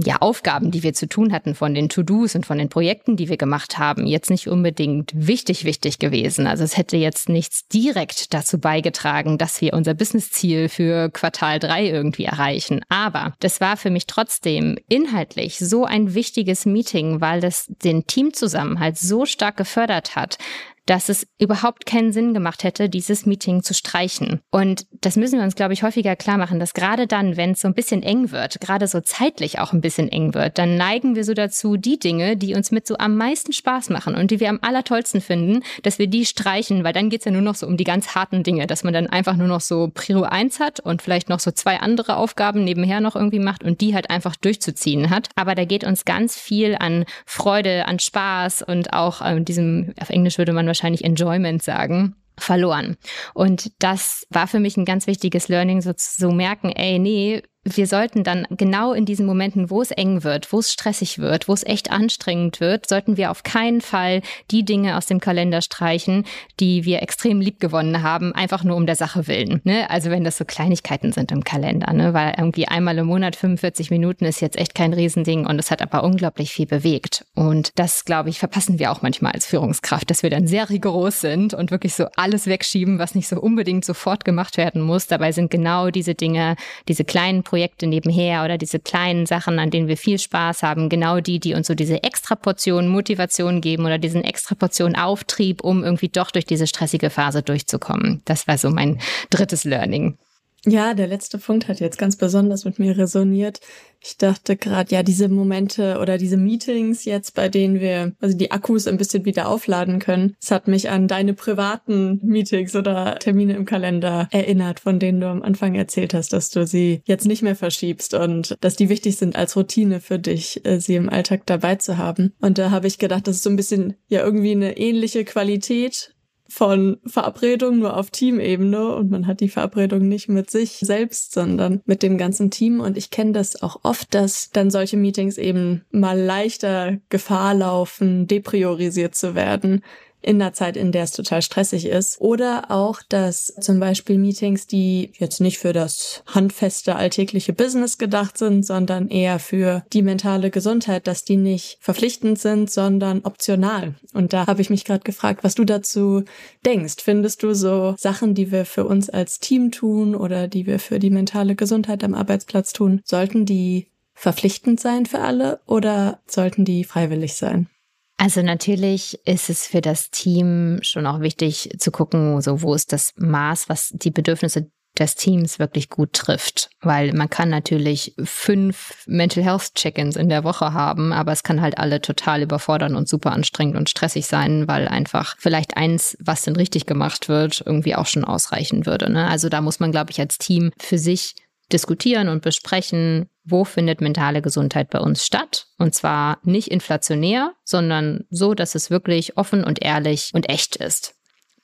[0.05, 3.29] ja, Aufgaben, die wir zu tun hatten, von den To-Dos und von den Projekten, die
[3.29, 6.47] wir gemacht haben, jetzt nicht unbedingt wichtig, wichtig gewesen.
[6.47, 11.87] Also es hätte jetzt nichts direkt dazu beigetragen, dass wir unser Businessziel für Quartal drei
[11.87, 12.81] irgendwie erreichen.
[12.89, 18.99] Aber das war für mich trotzdem inhaltlich so ein wichtiges Meeting, weil das den Teamzusammenhalt
[18.99, 20.39] so stark gefördert hat,
[20.87, 24.41] dass es überhaupt keinen Sinn gemacht hätte, dieses Meeting zu streichen.
[24.51, 27.61] Und das müssen wir uns, glaube ich, häufiger klar machen, dass gerade dann, wenn es
[27.61, 31.17] so ein bisschen eng wird, gerade so zeitlich auch ein bisschen eng wird, dann neigen
[31.17, 34.41] wir so dazu, die Dinge, die uns mit so am meisten Spaß machen und die
[34.41, 37.67] wir am allertollsten finden, dass wir die streichen, weil dann geht's ja nur noch so
[37.67, 40.81] um die ganz harten Dinge, dass man dann einfach nur noch so Prio 1 hat
[40.81, 44.37] und vielleicht noch so zwei andere Aufgaben nebenher noch irgendwie macht und die halt einfach
[44.37, 45.29] durchzuziehen hat.
[45.35, 50.11] Aber da geht uns ganz viel an Freude, an Spaß und auch äh, diesem, auf
[50.11, 52.97] Englisch würde man wahrscheinlich Enjoyment sagen verloren.
[53.33, 57.43] Und das war für mich ein ganz wichtiges Learning, so zu merken, ey, nee,
[57.75, 61.49] wir sollten dann genau in diesen Momenten, wo es eng wird, wo es stressig wird,
[61.49, 65.61] wo es echt anstrengend wird, sollten wir auf keinen Fall die Dinge aus dem Kalender
[65.63, 66.25] streichen,
[66.61, 69.61] die wir extrem lieb gewonnen haben, einfach nur um der Sache willen.
[69.65, 69.91] Ne?
[69.91, 72.15] Also wenn das so Kleinigkeiten sind im Kalender, ne?
[72.15, 75.83] weil irgendwie einmal im Monat 45 Minuten ist jetzt echt kein Riesending und es hat
[75.83, 77.25] aber unglaublich viel bewegt.
[77.35, 81.21] Und das, glaube ich, verpassen wir auch manchmal als Führungskraft, dass wir dann sehr rigoros
[81.21, 85.09] sind und wirklich so alles wegschieben, was nicht so unbedingt sofort gemacht werden muss.
[85.09, 89.71] Dabei sind genau diese Dinge, diese kleinen Projekte, Projekte nebenher oder diese kleinen Sachen, an
[89.71, 93.87] denen wir viel Spaß haben, genau die, die uns so diese extra Portion Motivation geben
[93.87, 98.21] oder diesen extra Portion Auftrieb, um irgendwie doch durch diese stressige Phase durchzukommen.
[98.27, 100.19] Das war so mein drittes Learning.
[100.69, 103.61] Ja, der letzte Punkt hat jetzt ganz besonders mit mir resoniert.
[104.01, 108.51] Ich dachte gerade, ja, diese Momente oder diese Meetings jetzt, bei denen wir also die
[108.51, 113.55] Akkus ein bisschen wieder aufladen können, es hat mich an deine privaten Meetings oder Termine
[113.55, 117.43] im Kalender erinnert, von denen du am Anfang erzählt hast, dass du sie jetzt nicht
[117.43, 121.43] mehr verschiebst und dass die wichtig sind als Routine für dich, äh, sie im Alltag
[121.47, 122.33] dabei zu haben.
[122.41, 126.16] Und da habe ich gedacht, das ist so ein bisschen ja irgendwie eine ähnliche Qualität
[126.49, 131.81] von Verabredung nur auf Teamebene und man hat die Verabredung nicht mit sich selbst, sondern
[131.87, 132.81] mit dem ganzen Team.
[132.81, 138.27] Und ich kenne das auch oft, dass dann solche Meetings eben mal leichter Gefahr laufen,
[138.27, 139.83] depriorisiert zu werden,
[140.27, 142.21] in der Zeit, in der es total stressig ist.
[142.21, 148.37] Oder auch, dass zum Beispiel Meetings, die jetzt nicht für das handfeste alltägliche Business gedacht
[148.37, 153.95] sind, sondern eher für die mentale Gesundheit, dass die nicht verpflichtend sind, sondern optional.
[154.15, 156.25] Und da habe ich mich gerade gefragt, was du dazu
[156.65, 156.97] denkst.
[156.99, 160.99] Findest du so Sachen, die wir für uns als Team tun oder die wir für
[160.99, 166.83] die mentale Gesundheit am Arbeitsplatz tun, sollten die verpflichtend sein für alle oder sollten die
[166.83, 167.69] freiwillig sein?
[168.19, 172.93] Also natürlich ist es für das Team schon auch wichtig zu gucken, so wo ist
[172.93, 176.71] das Maß, was die Bedürfnisse des Teams wirklich gut trifft.
[176.81, 181.61] Weil man kann natürlich fünf Mental Health Check-ins in der Woche haben, aber es kann
[181.61, 186.43] halt alle total überfordern und super anstrengend und stressig sein, weil einfach vielleicht eins, was
[186.43, 189.11] denn richtig gemacht wird, irgendwie auch schon ausreichen würde.
[189.11, 189.29] Ne?
[189.29, 191.35] Also da muss man, glaube ich, als Team für sich
[191.73, 195.69] diskutieren und besprechen, wo findet mentale Gesundheit bei uns statt.
[195.79, 201.15] Und zwar nicht inflationär, sondern so, dass es wirklich offen und ehrlich und echt ist.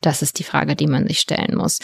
[0.00, 1.80] Das ist die Frage, die man sich stellen muss.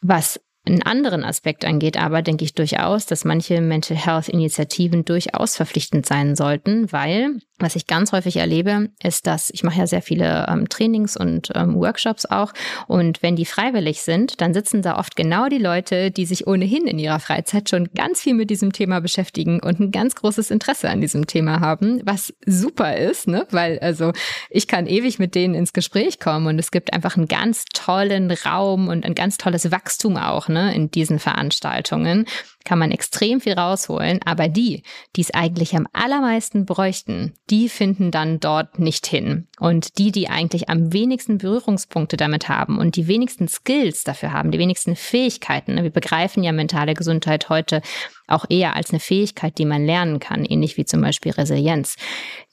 [0.00, 5.56] Was einen anderen Aspekt angeht, aber denke ich durchaus, dass manche Mental Health Initiativen durchaus
[5.56, 10.02] verpflichtend sein sollten, weil was ich ganz häufig erlebe, ist, dass ich mache ja sehr
[10.02, 12.52] viele ähm, Trainings und ähm, Workshops auch.
[12.86, 16.86] Und wenn die freiwillig sind, dann sitzen da oft genau die Leute, die sich ohnehin
[16.86, 20.88] in ihrer Freizeit schon ganz viel mit diesem Thema beschäftigen und ein ganz großes Interesse
[20.88, 23.46] an diesem Thema haben, was super ist, ne?
[23.50, 24.12] Weil also
[24.50, 28.30] ich kann ewig mit denen ins Gespräch kommen und es gibt einfach einen ganz tollen
[28.30, 32.26] Raum und ein ganz tolles Wachstum auch, ne, in diesen Veranstaltungen
[32.64, 34.82] kann man extrem viel rausholen, aber die,
[35.16, 39.48] die es eigentlich am allermeisten bräuchten, die finden dann dort nicht hin.
[39.58, 44.50] Und die, die eigentlich am wenigsten Berührungspunkte damit haben und die wenigsten Skills dafür haben,
[44.50, 47.82] die wenigsten Fähigkeiten, ne, wir begreifen ja mentale Gesundheit heute
[48.30, 51.96] auch eher als eine Fähigkeit, die man lernen kann, ähnlich wie zum Beispiel Resilienz.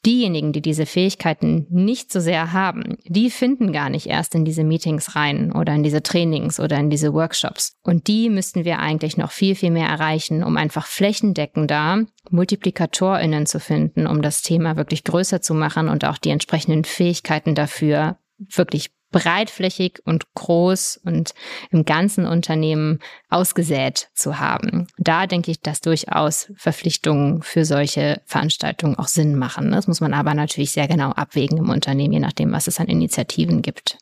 [0.05, 4.63] Diejenigen, die diese Fähigkeiten nicht so sehr haben, die finden gar nicht erst in diese
[4.63, 7.77] Meetings rein oder in diese Trainings oder in diese Workshops.
[7.83, 13.59] Und die müssten wir eigentlich noch viel, viel mehr erreichen, um einfach flächendeckender MultiplikatorInnen zu
[13.59, 18.91] finden, um das Thema wirklich größer zu machen und auch die entsprechenden Fähigkeiten dafür wirklich
[19.17, 21.33] breitflächig und groß und
[21.71, 22.99] im ganzen Unternehmen
[23.29, 24.87] ausgesät zu haben.
[24.99, 29.71] Da denke ich, dass durchaus Verpflichtungen für solche Veranstaltungen auch Sinn machen.
[29.71, 32.87] Das muss man aber natürlich sehr genau abwägen im Unternehmen, je nachdem, was es an
[32.87, 33.97] Initiativen gibt.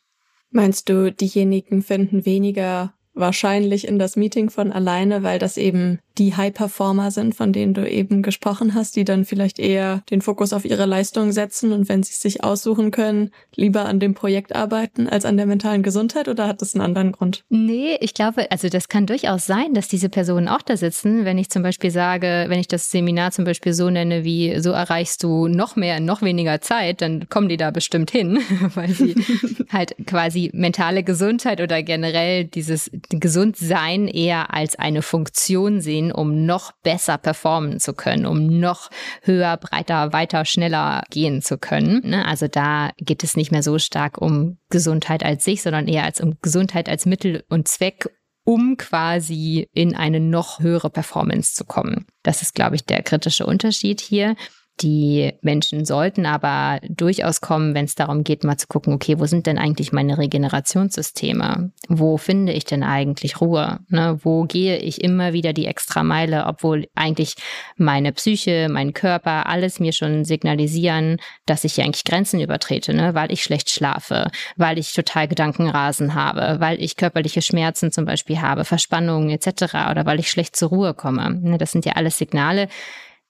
[0.49, 6.35] Meinst du, diejenigen finden weniger wahrscheinlich in das Meeting von alleine, weil das eben die
[6.35, 10.65] High-Performer sind, von denen du eben gesprochen hast, die dann vielleicht eher den Fokus auf
[10.65, 15.07] ihre Leistung setzen und wenn sie es sich aussuchen können, lieber an dem Projekt arbeiten
[15.07, 17.43] als an der mentalen Gesundheit oder hat das einen anderen Grund?
[17.49, 21.25] Nee, ich glaube, also das kann durchaus sein, dass diese Personen auch da sitzen.
[21.25, 24.71] Wenn ich zum Beispiel sage, wenn ich das Seminar zum Beispiel so nenne wie so
[24.71, 28.39] erreichst du noch mehr in noch weniger Zeit, dann kommen die da bestimmt hin,
[28.75, 29.15] weil sie
[29.71, 36.45] halt quasi mentale Gesundheit oder generell dieses Gesundsein eher als eine Funktion sehen, gehen, um
[36.45, 38.89] noch besser performen zu können, um noch
[39.21, 42.01] höher, breiter, weiter, schneller gehen zu können.
[42.09, 42.25] Ne?
[42.25, 46.21] Also da geht es nicht mehr so stark um Gesundheit als sich, sondern eher als
[46.21, 48.09] um Gesundheit als Mittel und Zweck,
[48.43, 52.05] um quasi in eine noch höhere Performance zu kommen.
[52.23, 54.35] Das ist, glaube ich, der kritische Unterschied hier.
[54.81, 59.25] Die Menschen sollten aber durchaus kommen, wenn es darum geht, mal zu gucken, okay, wo
[59.25, 61.71] sind denn eigentlich meine Regenerationssysteme?
[61.87, 63.79] Wo finde ich denn eigentlich Ruhe?
[63.87, 64.19] Ne?
[64.23, 67.35] Wo gehe ich immer wieder die extra Meile, obwohl eigentlich
[67.77, 73.13] meine Psyche, mein Körper, alles mir schon signalisieren, dass ich hier eigentlich Grenzen übertrete, ne?
[73.13, 78.41] weil ich schlecht schlafe, weil ich total Gedankenrasen habe, weil ich körperliche Schmerzen zum Beispiel
[78.41, 79.89] habe, Verspannungen etc.
[79.89, 81.39] oder weil ich schlecht zur Ruhe komme.
[81.41, 81.57] Ne?
[81.57, 82.67] Das sind ja alles Signale,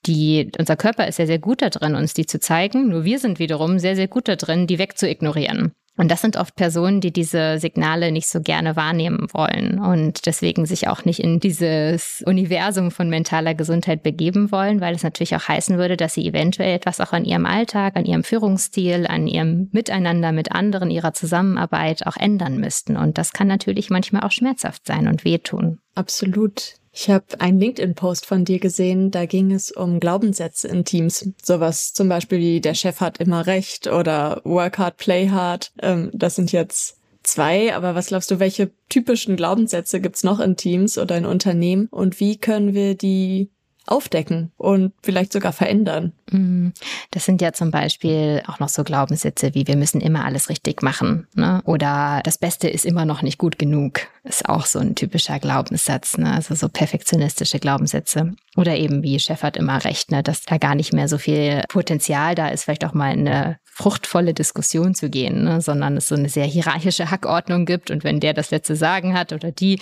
[0.06, 2.90] die, unser Körper ist sehr, sehr gut da drin, uns die zu zeigen.
[2.90, 5.74] Nur wir sind wiederum sehr, sehr gut da drin, die wegzuignorieren.
[5.98, 10.66] Und das sind oft Personen, die diese Signale nicht so gerne wahrnehmen wollen und deswegen
[10.66, 15.48] sich auch nicht in dieses Universum von mentaler Gesundheit begeben wollen, weil es natürlich auch
[15.48, 19.70] heißen würde, dass sie eventuell etwas auch an ihrem Alltag, an ihrem Führungsstil, an ihrem
[19.72, 22.98] Miteinander mit anderen, ihrer Zusammenarbeit auch ändern müssten.
[22.98, 25.80] Und das kann natürlich manchmal auch schmerzhaft sein und wehtun.
[25.96, 26.76] Absolut.
[26.98, 31.30] Ich habe einen LinkedIn-Post von dir gesehen, da ging es um Glaubenssätze in Teams.
[31.44, 35.74] Sowas zum Beispiel wie der Chef hat immer recht oder work hard, play hard.
[35.82, 40.56] Ähm, das sind jetzt zwei, aber was glaubst du, welche typischen Glaubenssätze gibt's noch in
[40.56, 43.52] Teams oder in Unternehmen und wie können wir die
[43.88, 46.14] aufdecken und vielleicht sogar verändern.
[46.32, 46.74] Mhm.
[47.12, 50.82] Das sind ja zum Beispiel auch noch so Glaubenssätze wie wir müssen immer alles richtig
[50.82, 51.62] machen ne?
[51.66, 54.02] oder das Beste ist immer noch nicht gut genug.
[54.24, 56.34] Ist auch so ein typischer Glaubenssatz, ne?
[56.34, 58.34] also so perfektionistische Glaubenssätze.
[58.58, 60.24] Oder eben wie Chef hat immer recht, ne?
[60.24, 64.34] dass da gar nicht mehr so viel Potenzial da ist, vielleicht auch mal eine fruchtvolle
[64.34, 65.62] Diskussion zu gehen, ne?
[65.62, 69.34] sondern es so eine sehr hierarchische Hackordnung gibt und wenn der das letzte Sagen hat
[69.34, 69.80] oder die,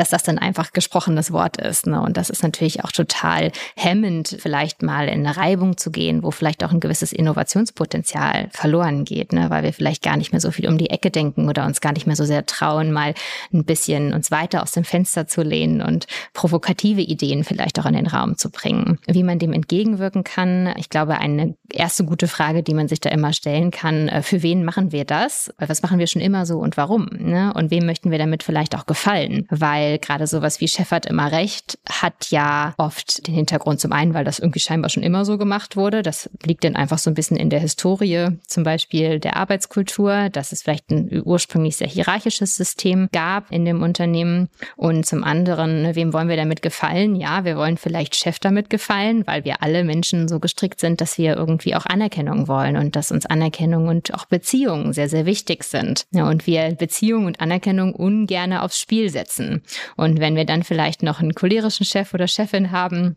[0.00, 1.86] dass das dann einfach gesprochenes Wort ist.
[1.86, 2.00] Ne?
[2.00, 6.30] Und das ist natürlich auch total hemmend, vielleicht mal in eine Reibung zu gehen, wo
[6.30, 9.50] vielleicht auch ein gewisses Innovationspotenzial verloren geht, ne?
[9.50, 11.92] weil wir vielleicht gar nicht mehr so viel um die Ecke denken oder uns gar
[11.92, 13.14] nicht mehr so sehr trauen, mal
[13.52, 17.94] ein bisschen uns weiter aus dem Fenster zu lehnen und provokative Ideen vielleicht auch in
[17.94, 18.98] den Raum zu bringen.
[19.06, 23.10] Wie man dem entgegenwirken kann, ich glaube, eine erste gute Frage, die man sich da
[23.10, 25.52] immer stellen kann, äh, für wen machen wir das?
[25.58, 27.08] Was machen wir schon immer so und warum?
[27.12, 27.52] Ne?
[27.54, 29.46] Und wem möchten wir damit vielleicht auch gefallen?
[29.50, 33.92] Weil weil gerade sowas wie Chef hat immer recht hat ja oft den Hintergrund zum
[33.92, 36.02] einen, weil das irgendwie scheinbar schon immer so gemacht wurde.
[36.02, 40.52] Das liegt dann einfach so ein bisschen in der Historie, zum Beispiel der Arbeitskultur, dass
[40.52, 44.48] es vielleicht ein ursprünglich sehr hierarchisches System gab in dem Unternehmen.
[44.76, 47.16] Und zum anderen, ne, wem wollen wir damit gefallen?
[47.16, 51.18] Ja, wir wollen vielleicht Chef damit gefallen, weil wir alle Menschen so gestrickt sind, dass
[51.18, 55.64] wir irgendwie auch Anerkennung wollen und dass uns Anerkennung und auch Beziehungen sehr, sehr wichtig
[55.64, 56.04] sind.
[56.12, 59.61] Ja, und wir Beziehung und Anerkennung ungern aufs Spiel setzen.
[59.96, 63.16] Und wenn wir dann vielleicht noch einen cholerischen Chef oder Chefin haben,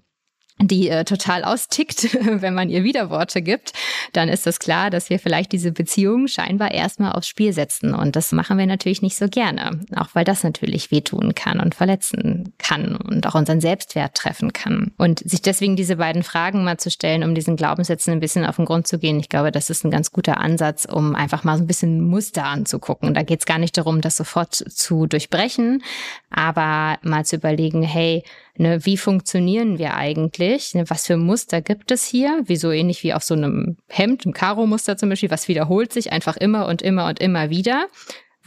[0.62, 3.74] die äh, total austickt, wenn man ihr Widerworte gibt,
[4.14, 7.94] dann ist das klar, dass wir vielleicht diese Beziehung scheinbar erstmal aufs Spiel setzen.
[7.94, 11.76] Und das machen wir natürlich nicht so gerne, auch weil das natürlich wehtun kann und
[11.76, 14.94] verletzen kann und auch unseren Selbstwert treffen kann.
[14.98, 18.56] Und sich deswegen diese beiden Fragen mal zu stellen, um diesen Glaubenssätzen ein bisschen auf
[18.56, 21.58] den Grund zu gehen, ich glaube, das ist ein ganz guter Ansatz, um einfach mal
[21.58, 23.14] so ein bisschen Muster anzugucken.
[23.14, 25.84] Da geht es gar nicht darum, das sofort zu durchbrechen,
[26.36, 28.24] aber mal zu überlegen, hey,
[28.58, 30.74] Ne, wie funktionieren wir eigentlich?
[30.76, 32.42] Ne, was für Muster gibt es hier?
[32.46, 36.14] Wie so ähnlich wie auf so einem Hemd, im Karo-Muster zum Beispiel, was wiederholt sich
[36.14, 37.88] einfach immer und immer und immer wieder.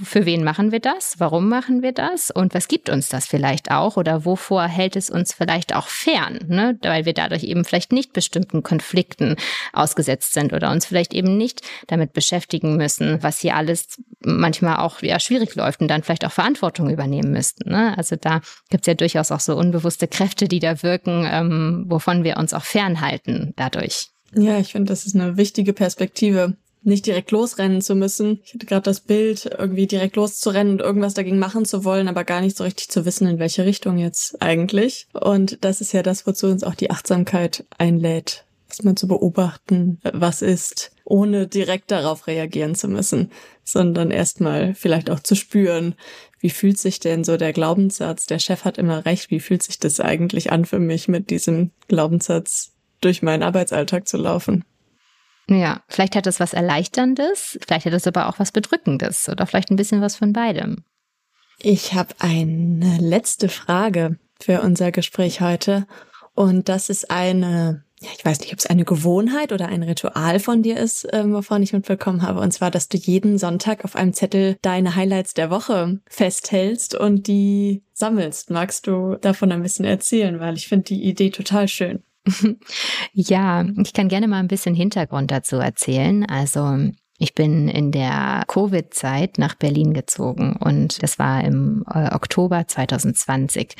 [0.00, 1.16] Für wen machen wir das?
[1.18, 2.30] Warum machen wir das?
[2.30, 3.96] Und was gibt uns das vielleicht auch?
[3.96, 6.38] Oder wovor hält es uns vielleicht auch fern?
[6.46, 6.78] Ne?
[6.82, 9.34] Weil wir dadurch eben vielleicht nicht bestimmten Konflikten
[9.72, 15.02] ausgesetzt sind oder uns vielleicht eben nicht damit beschäftigen müssen, was hier alles manchmal auch
[15.02, 17.70] ja, schwierig läuft und dann vielleicht auch Verantwortung übernehmen müssten.
[17.70, 17.96] Ne?
[17.98, 22.22] Also da gibt es ja durchaus auch so unbewusste Kräfte, die da wirken, ähm, wovon
[22.22, 24.10] wir uns auch fernhalten dadurch.
[24.34, 28.40] Ja, ich finde, das ist eine wichtige Perspektive, nicht direkt losrennen zu müssen.
[28.44, 32.24] Ich hatte gerade das Bild, irgendwie direkt loszurennen und irgendwas dagegen machen zu wollen, aber
[32.24, 35.08] gar nicht so richtig zu wissen, in welche Richtung jetzt eigentlich.
[35.12, 38.44] Und das ist ja das, wozu uns auch die Achtsamkeit einlädt.
[38.68, 43.30] erstmal zu beobachten, was ist, ohne direkt darauf reagieren zu müssen,
[43.64, 45.94] sondern erstmal vielleicht auch zu spüren,
[46.40, 49.78] wie fühlt sich denn so der Glaubenssatz, der Chef hat immer recht, wie fühlt sich
[49.78, 54.64] das eigentlich an für mich, mit diesem Glaubenssatz durch meinen Arbeitsalltag zu laufen?
[55.48, 59.70] Ja, vielleicht hat es was Erleichterndes, vielleicht hat es aber auch was Bedrückendes oder vielleicht
[59.70, 60.84] ein bisschen was von beidem.
[61.60, 65.86] Ich habe eine letzte Frage für unser Gespräch heute
[66.34, 70.38] und das ist eine ja, ich weiß nicht, ob es eine Gewohnheit oder ein Ritual
[70.38, 72.40] von dir ist, ähm, wovon ich mitbekommen habe.
[72.40, 77.26] Und zwar, dass du jeden Sonntag auf einem Zettel deine Highlights der Woche festhältst und
[77.26, 78.50] die sammelst.
[78.50, 80.38] Magst du davon ein bisschen erzählen?
[80.38, 82.04] Weil ich finde die Idee total schön.
[83.12, 86.24] Ja, ich kann gerne mal ein bisschen Hintergrund dazu erzählen.
[86.26, 92.66] Also ich bin in der Covid-Zeit nach Berlin gezogen und das war im äh, Oktober
[92.66, 93.74] 2020.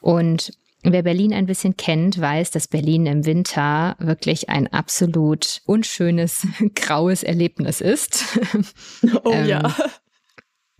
[0.00, 0.52] Und
[0.84, 6.46] Wer Berlin ein bisschen kennt, weiß, dass Berlin im Winter wirklich ein absolut unschönes,
[6.76, 8.38] graues Erlebnis ist.
[9.24, 9.74] Oh ähm, ja.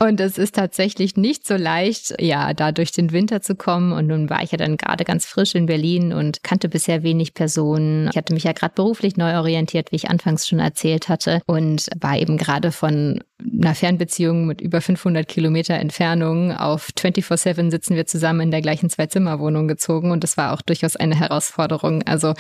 [0.01, 3.93] Und es ist tatsächlich nicht so leicht, ja, da durch den Winter zu kommen.
[3.93, 7.35] Und nun war ich ja dann gerade ganz frisch in Berlin und kannte bisher wenig
[7.35, 8.09] Personen.
[8.11, 11.43] Ich hatte mich ja gerade beruflich neu orientiert, wie ich anfangs schon erzählt hatte.
[11.47, 17.97] Und war eben gerade von einer Fernbeziehung mit über 500 Kilometer Entfernung auf 24-7 sitzen
[17.97, 20.13] wir zusammen in der gleichen Zwei-Zimmer-Wohnung gezogen.
[20.13, 22.05] Und das war auch durchaus eine Herausforderung.
[22.05, 22.35] Also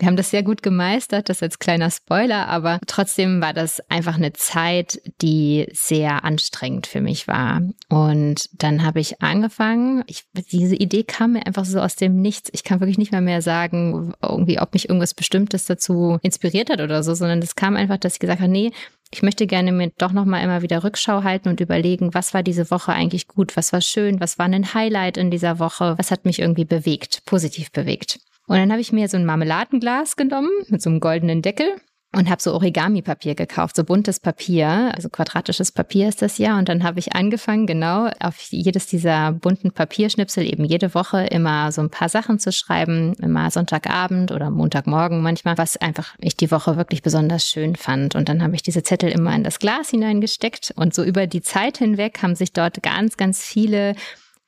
[0.00, 4.16] wir haben das sehr gut gemeistert, das als kleiner Spoiler, aber trotzdem war das einfach
[4.16, 7.60] eine Zeit, die sehr anstrengend für mich war.
[7.90, 12.48] Und dann habe ich angefangen, ich, diese Idee kam mir einfach so aus dem Nichts.
[12.54, 16.80] Ich kann wirklich nicht mehr mehr sagen, irgendwie, ob mich irgendwas Bestimmtes dazu inspiriert hat
[16.80, 18.72] oder so, sondern es kam einfach, dass ich gesagt habe, nee,
[19.12, 22.70] ich möchte gerne mir doch nochmal immer wieder Rückschau halten und überlegen, was war diese
[22.70, 26.24] Woche eigentlich gut, was war schön, was war ein Highlight in dieser Woche, was hat
[26.24, 28.20] mich irgendwie bewegt, positiv bewegt.
[28.50, 31.68] Und dann habe ich mir so ein Marmeladenglas genommen mit so einem goldenen Deckel
[32.12, 36.58] und habe so Origami-Papier gekauft, so buntes Papier, also quadratisches Papier ist das ja.
[36.58, 41.70] Und dann habe ich angefangen, genau auf jedes dieser bunten Papierschnipsel eben jede Woche immer
[41.70, 46.50] so ein paar Sachen zu schreiben, immer Sonntagabend oder Montagmorgen manchmal, was einfach ich die
[46.50, 48.16] Woche wirklich besonders schön fand.
[48.16, 51.42] Und dann habe ich diese Zettel immer in das Glas hineingesteckt und so über die
[51.42, 53.94] Zeit hinweg haben sich dort ganz, ganz viele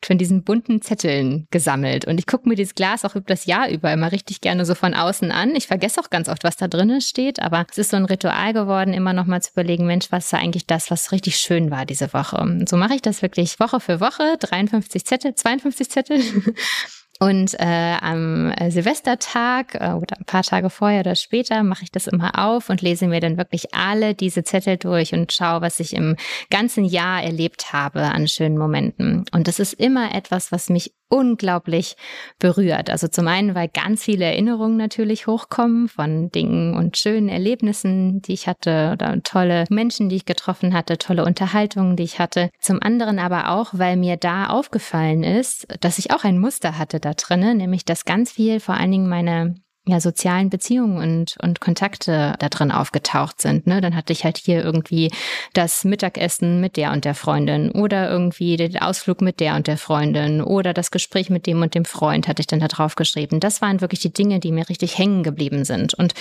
[0.05, 2.07] von diesen bunten Zetteln gesammelt.
[2.07, 4.75] Und ich gucke mir dieses Glas auch über das Jahr über immer richtig gerne so
[4.75, 5.55] von außen an.
[5.55, 8.53] Ich vergesse auch ganz oft, was da drinnen steht, aber es ist so ein Ritual
[8.53, 11.87] geworden, immer noch mal zu überlegen, Mensch, was war eigentlich das, was richtig schön war
[11.87, 12.37] diese Woche.
[12.37, 16.21] Und so mache ich das wirklich Woche für Woche, 53 Zettel, 52 Zettel.
[17.23, 21.93] Und äh, am äh, Silvestertag äh, oder ein paar Tage vorher oder später mache ich
[21.93, 25.79] das immer auf und lese mir dann wirklich alle diese Zettel durch und schaue, was
[25.79, 26.17] ich im
[26.51, 29.25] ganzen Jahr erlebt habe an schönen Momenten.
[29.31, 31.97] Und das ist immer etwas, was mich unglaublich
[32.39, 32.89] berührt.
[32.89, 38.33] Also zum einen, weil ganz viele Erinnerungen natürlich hochkommen von Dingen und schönen Erlebnissen, die
[38.33, 42.49] ich hatte oder tolle Menschen, die ich getroffen hatte, tolle Unterhaltungen, die ich hatte.
[42.61, 46.99] Zum anderen aber auch, weil mir da aufgefallen ist, dass ich auch ein Muster hatte
[46.99, 49.55] da drinne, nämlich dass ganz viel vor allen Dingen meine
[49.85, 53.67] ja, sozialen Beziehungen und, und Kontakte da drin aufgetaucht sind.
[53.67, 53.81] Ne?
[53.81, 55.11] Dann hatte ich halt hier irgendwie
[55.55, 59.79] das Mittagessen mit der und der Freundin oder irgendwie den Ausflug mit der und der
[59.79, 63.41] Freundin oder das Gespräch mit dem und dem Freund hatte ich dann da drauf geschrieben.
[63.41, 65.95] Das waren wirklich die Dinge, die mir richtig hängen geblieben sind.
[65.95, 66.15] Und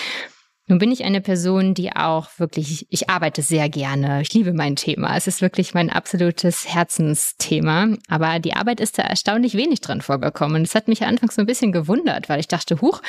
[0.72, 4.22] nun bin ich eine Person, die auch wirklich, ich arbeite sehr gerne.
[4.22, 5.18] Ich liebe mein Thema.
[5.18, 7.90] Es ist wirklich mein absolutes Herzensthema.
[8.08, 10.64] Aber die Arbeit ist da erstaunlich wenig drin vorgekommen.
[10.64, 13.02] Es hat mich anfangs so ein bisschen gewundert, weil ich dachte, huch,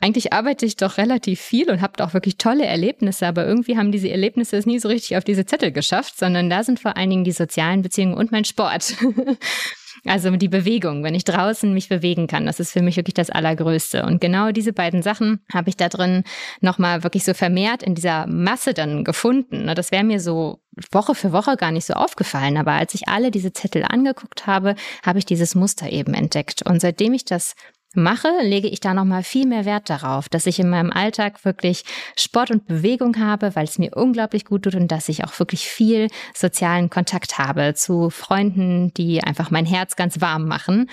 [0.00, 3.92] eigentlich arbeite ich doch relativ viel und habe auch wirklich tolle Erlebnisse, aber irgendwie haben
[3.92, 7.10] diese Erlebnisse es nie so richtig auf diese Zettel geschafft, sondern da sind vor allen
[7.10, 8.96] Dingen die sozialen Beziehungen und mein Sport.
[10.06, 13.30] Also die Bewegung, wenn ich draußen mich bewegen kann, das ist für mich wirklich das
[13.30, 14.04] Allergrößte.
[14.04, 16.24] Und genau diese beiden Sachen habe ich da drin
[16.60, 19.66] nochmal wirklich so vermehrt in dieser Masse dann gefunden.
[19.74, 22.56] Das wäre mir so Woche für Woche gar nicht so aufgefallen.
[22.56, 24.74] Aber als ich alle diese Zettel angeguckt habe,
[25.04, 26.62] habe ich dieses Muster eben entdeckt.
[26.62, 27.54] Und seitdem ich das
[27.96, 31.84] mache, lege ich da nochmal viel mehr Wert darauf, dass ich in meinem Alltag wirklich
[32.16, 35.66] Sport und Bewegung habe, weil es mir unglaublich gut tut und dass ich auch wirklich
[35.66, 40.90] viel sozialen Kontakt habe zu Freunden, die einfach mein Herz ganz warm machen,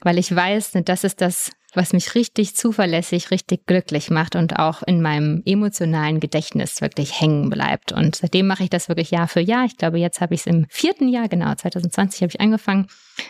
[0.00, 4.82] weil ich weiß, das ist das was mich richtig zuverlässig, richtig glücklich macht und auch
[4.82, 7.92] in meinem emotionalen Gedächtnis wirklich hängen bleibt.
[7.92, 9.64] Und seitdem mache ich das wirklich Jahr für Jahr.
[9.64, 12.86] Ich glaube, jetzt habe ich es im vierten Jahr, genau, 2020 habe ich angefangen,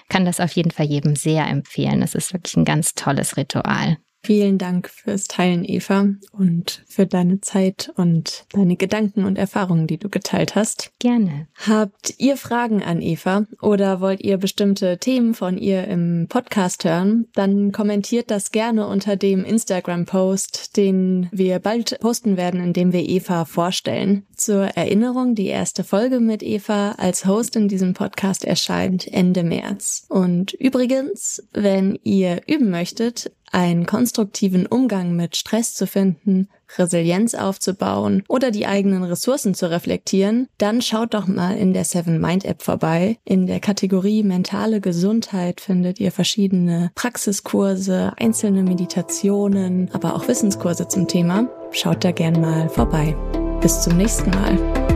[0.09, 2.03] kann das auf jeden Fall jedem sehr empfehlen.
[2.03, 3.99] Es ist wirklich ein ganz tolles Ritual.
[4.25, 9.99] Vielen Dank fürs Teilen, Eva, und für deine Zeit und deine Gedanken und Erfahrungen, die
[9.99, 10.93] du geteilt hast.
[10.99, 11.47] Gerne.
[11.67, 17.27] Habt ihr Fragen an Eva oder wollt ihr bestimmte Themen von ihr im Podcast hören?
[17.35, 23.07] Dann kommentiert das gerne unter dem Instagram-Post, den wir bald posten werden, in dem wir
[23.07, 24.25] Eva vorstellen.
[24.35, 30.07] Zur Erinnerung, die erste Folge mit Eva als Host in diesem Podcast erscheint Ende März.
[30.09, 38.25] Und übrigens, wenn ihr üben möchtet, einen konstruktiven Umgang mit Stress zu finden, Resilienz aufzubauen
[38.29, 42.63] oder die eigenen Ressourcen zu reflektieren, dann schaut doch mal in der Seven Mind App
[42.63, 43.19] vorbei.
[43.25, 51.07] In der Kategorie mentale Gesundheit findet ihr verschiedene Praxiskurse, einzelne Meditationen, aber auch Wissenskurse zum
[51.07, 51.49] Thema.
[51.71, 53.17] Schaut da gern mal vorbei.
[53.61, 54.94] Bis zum nächsten Mal.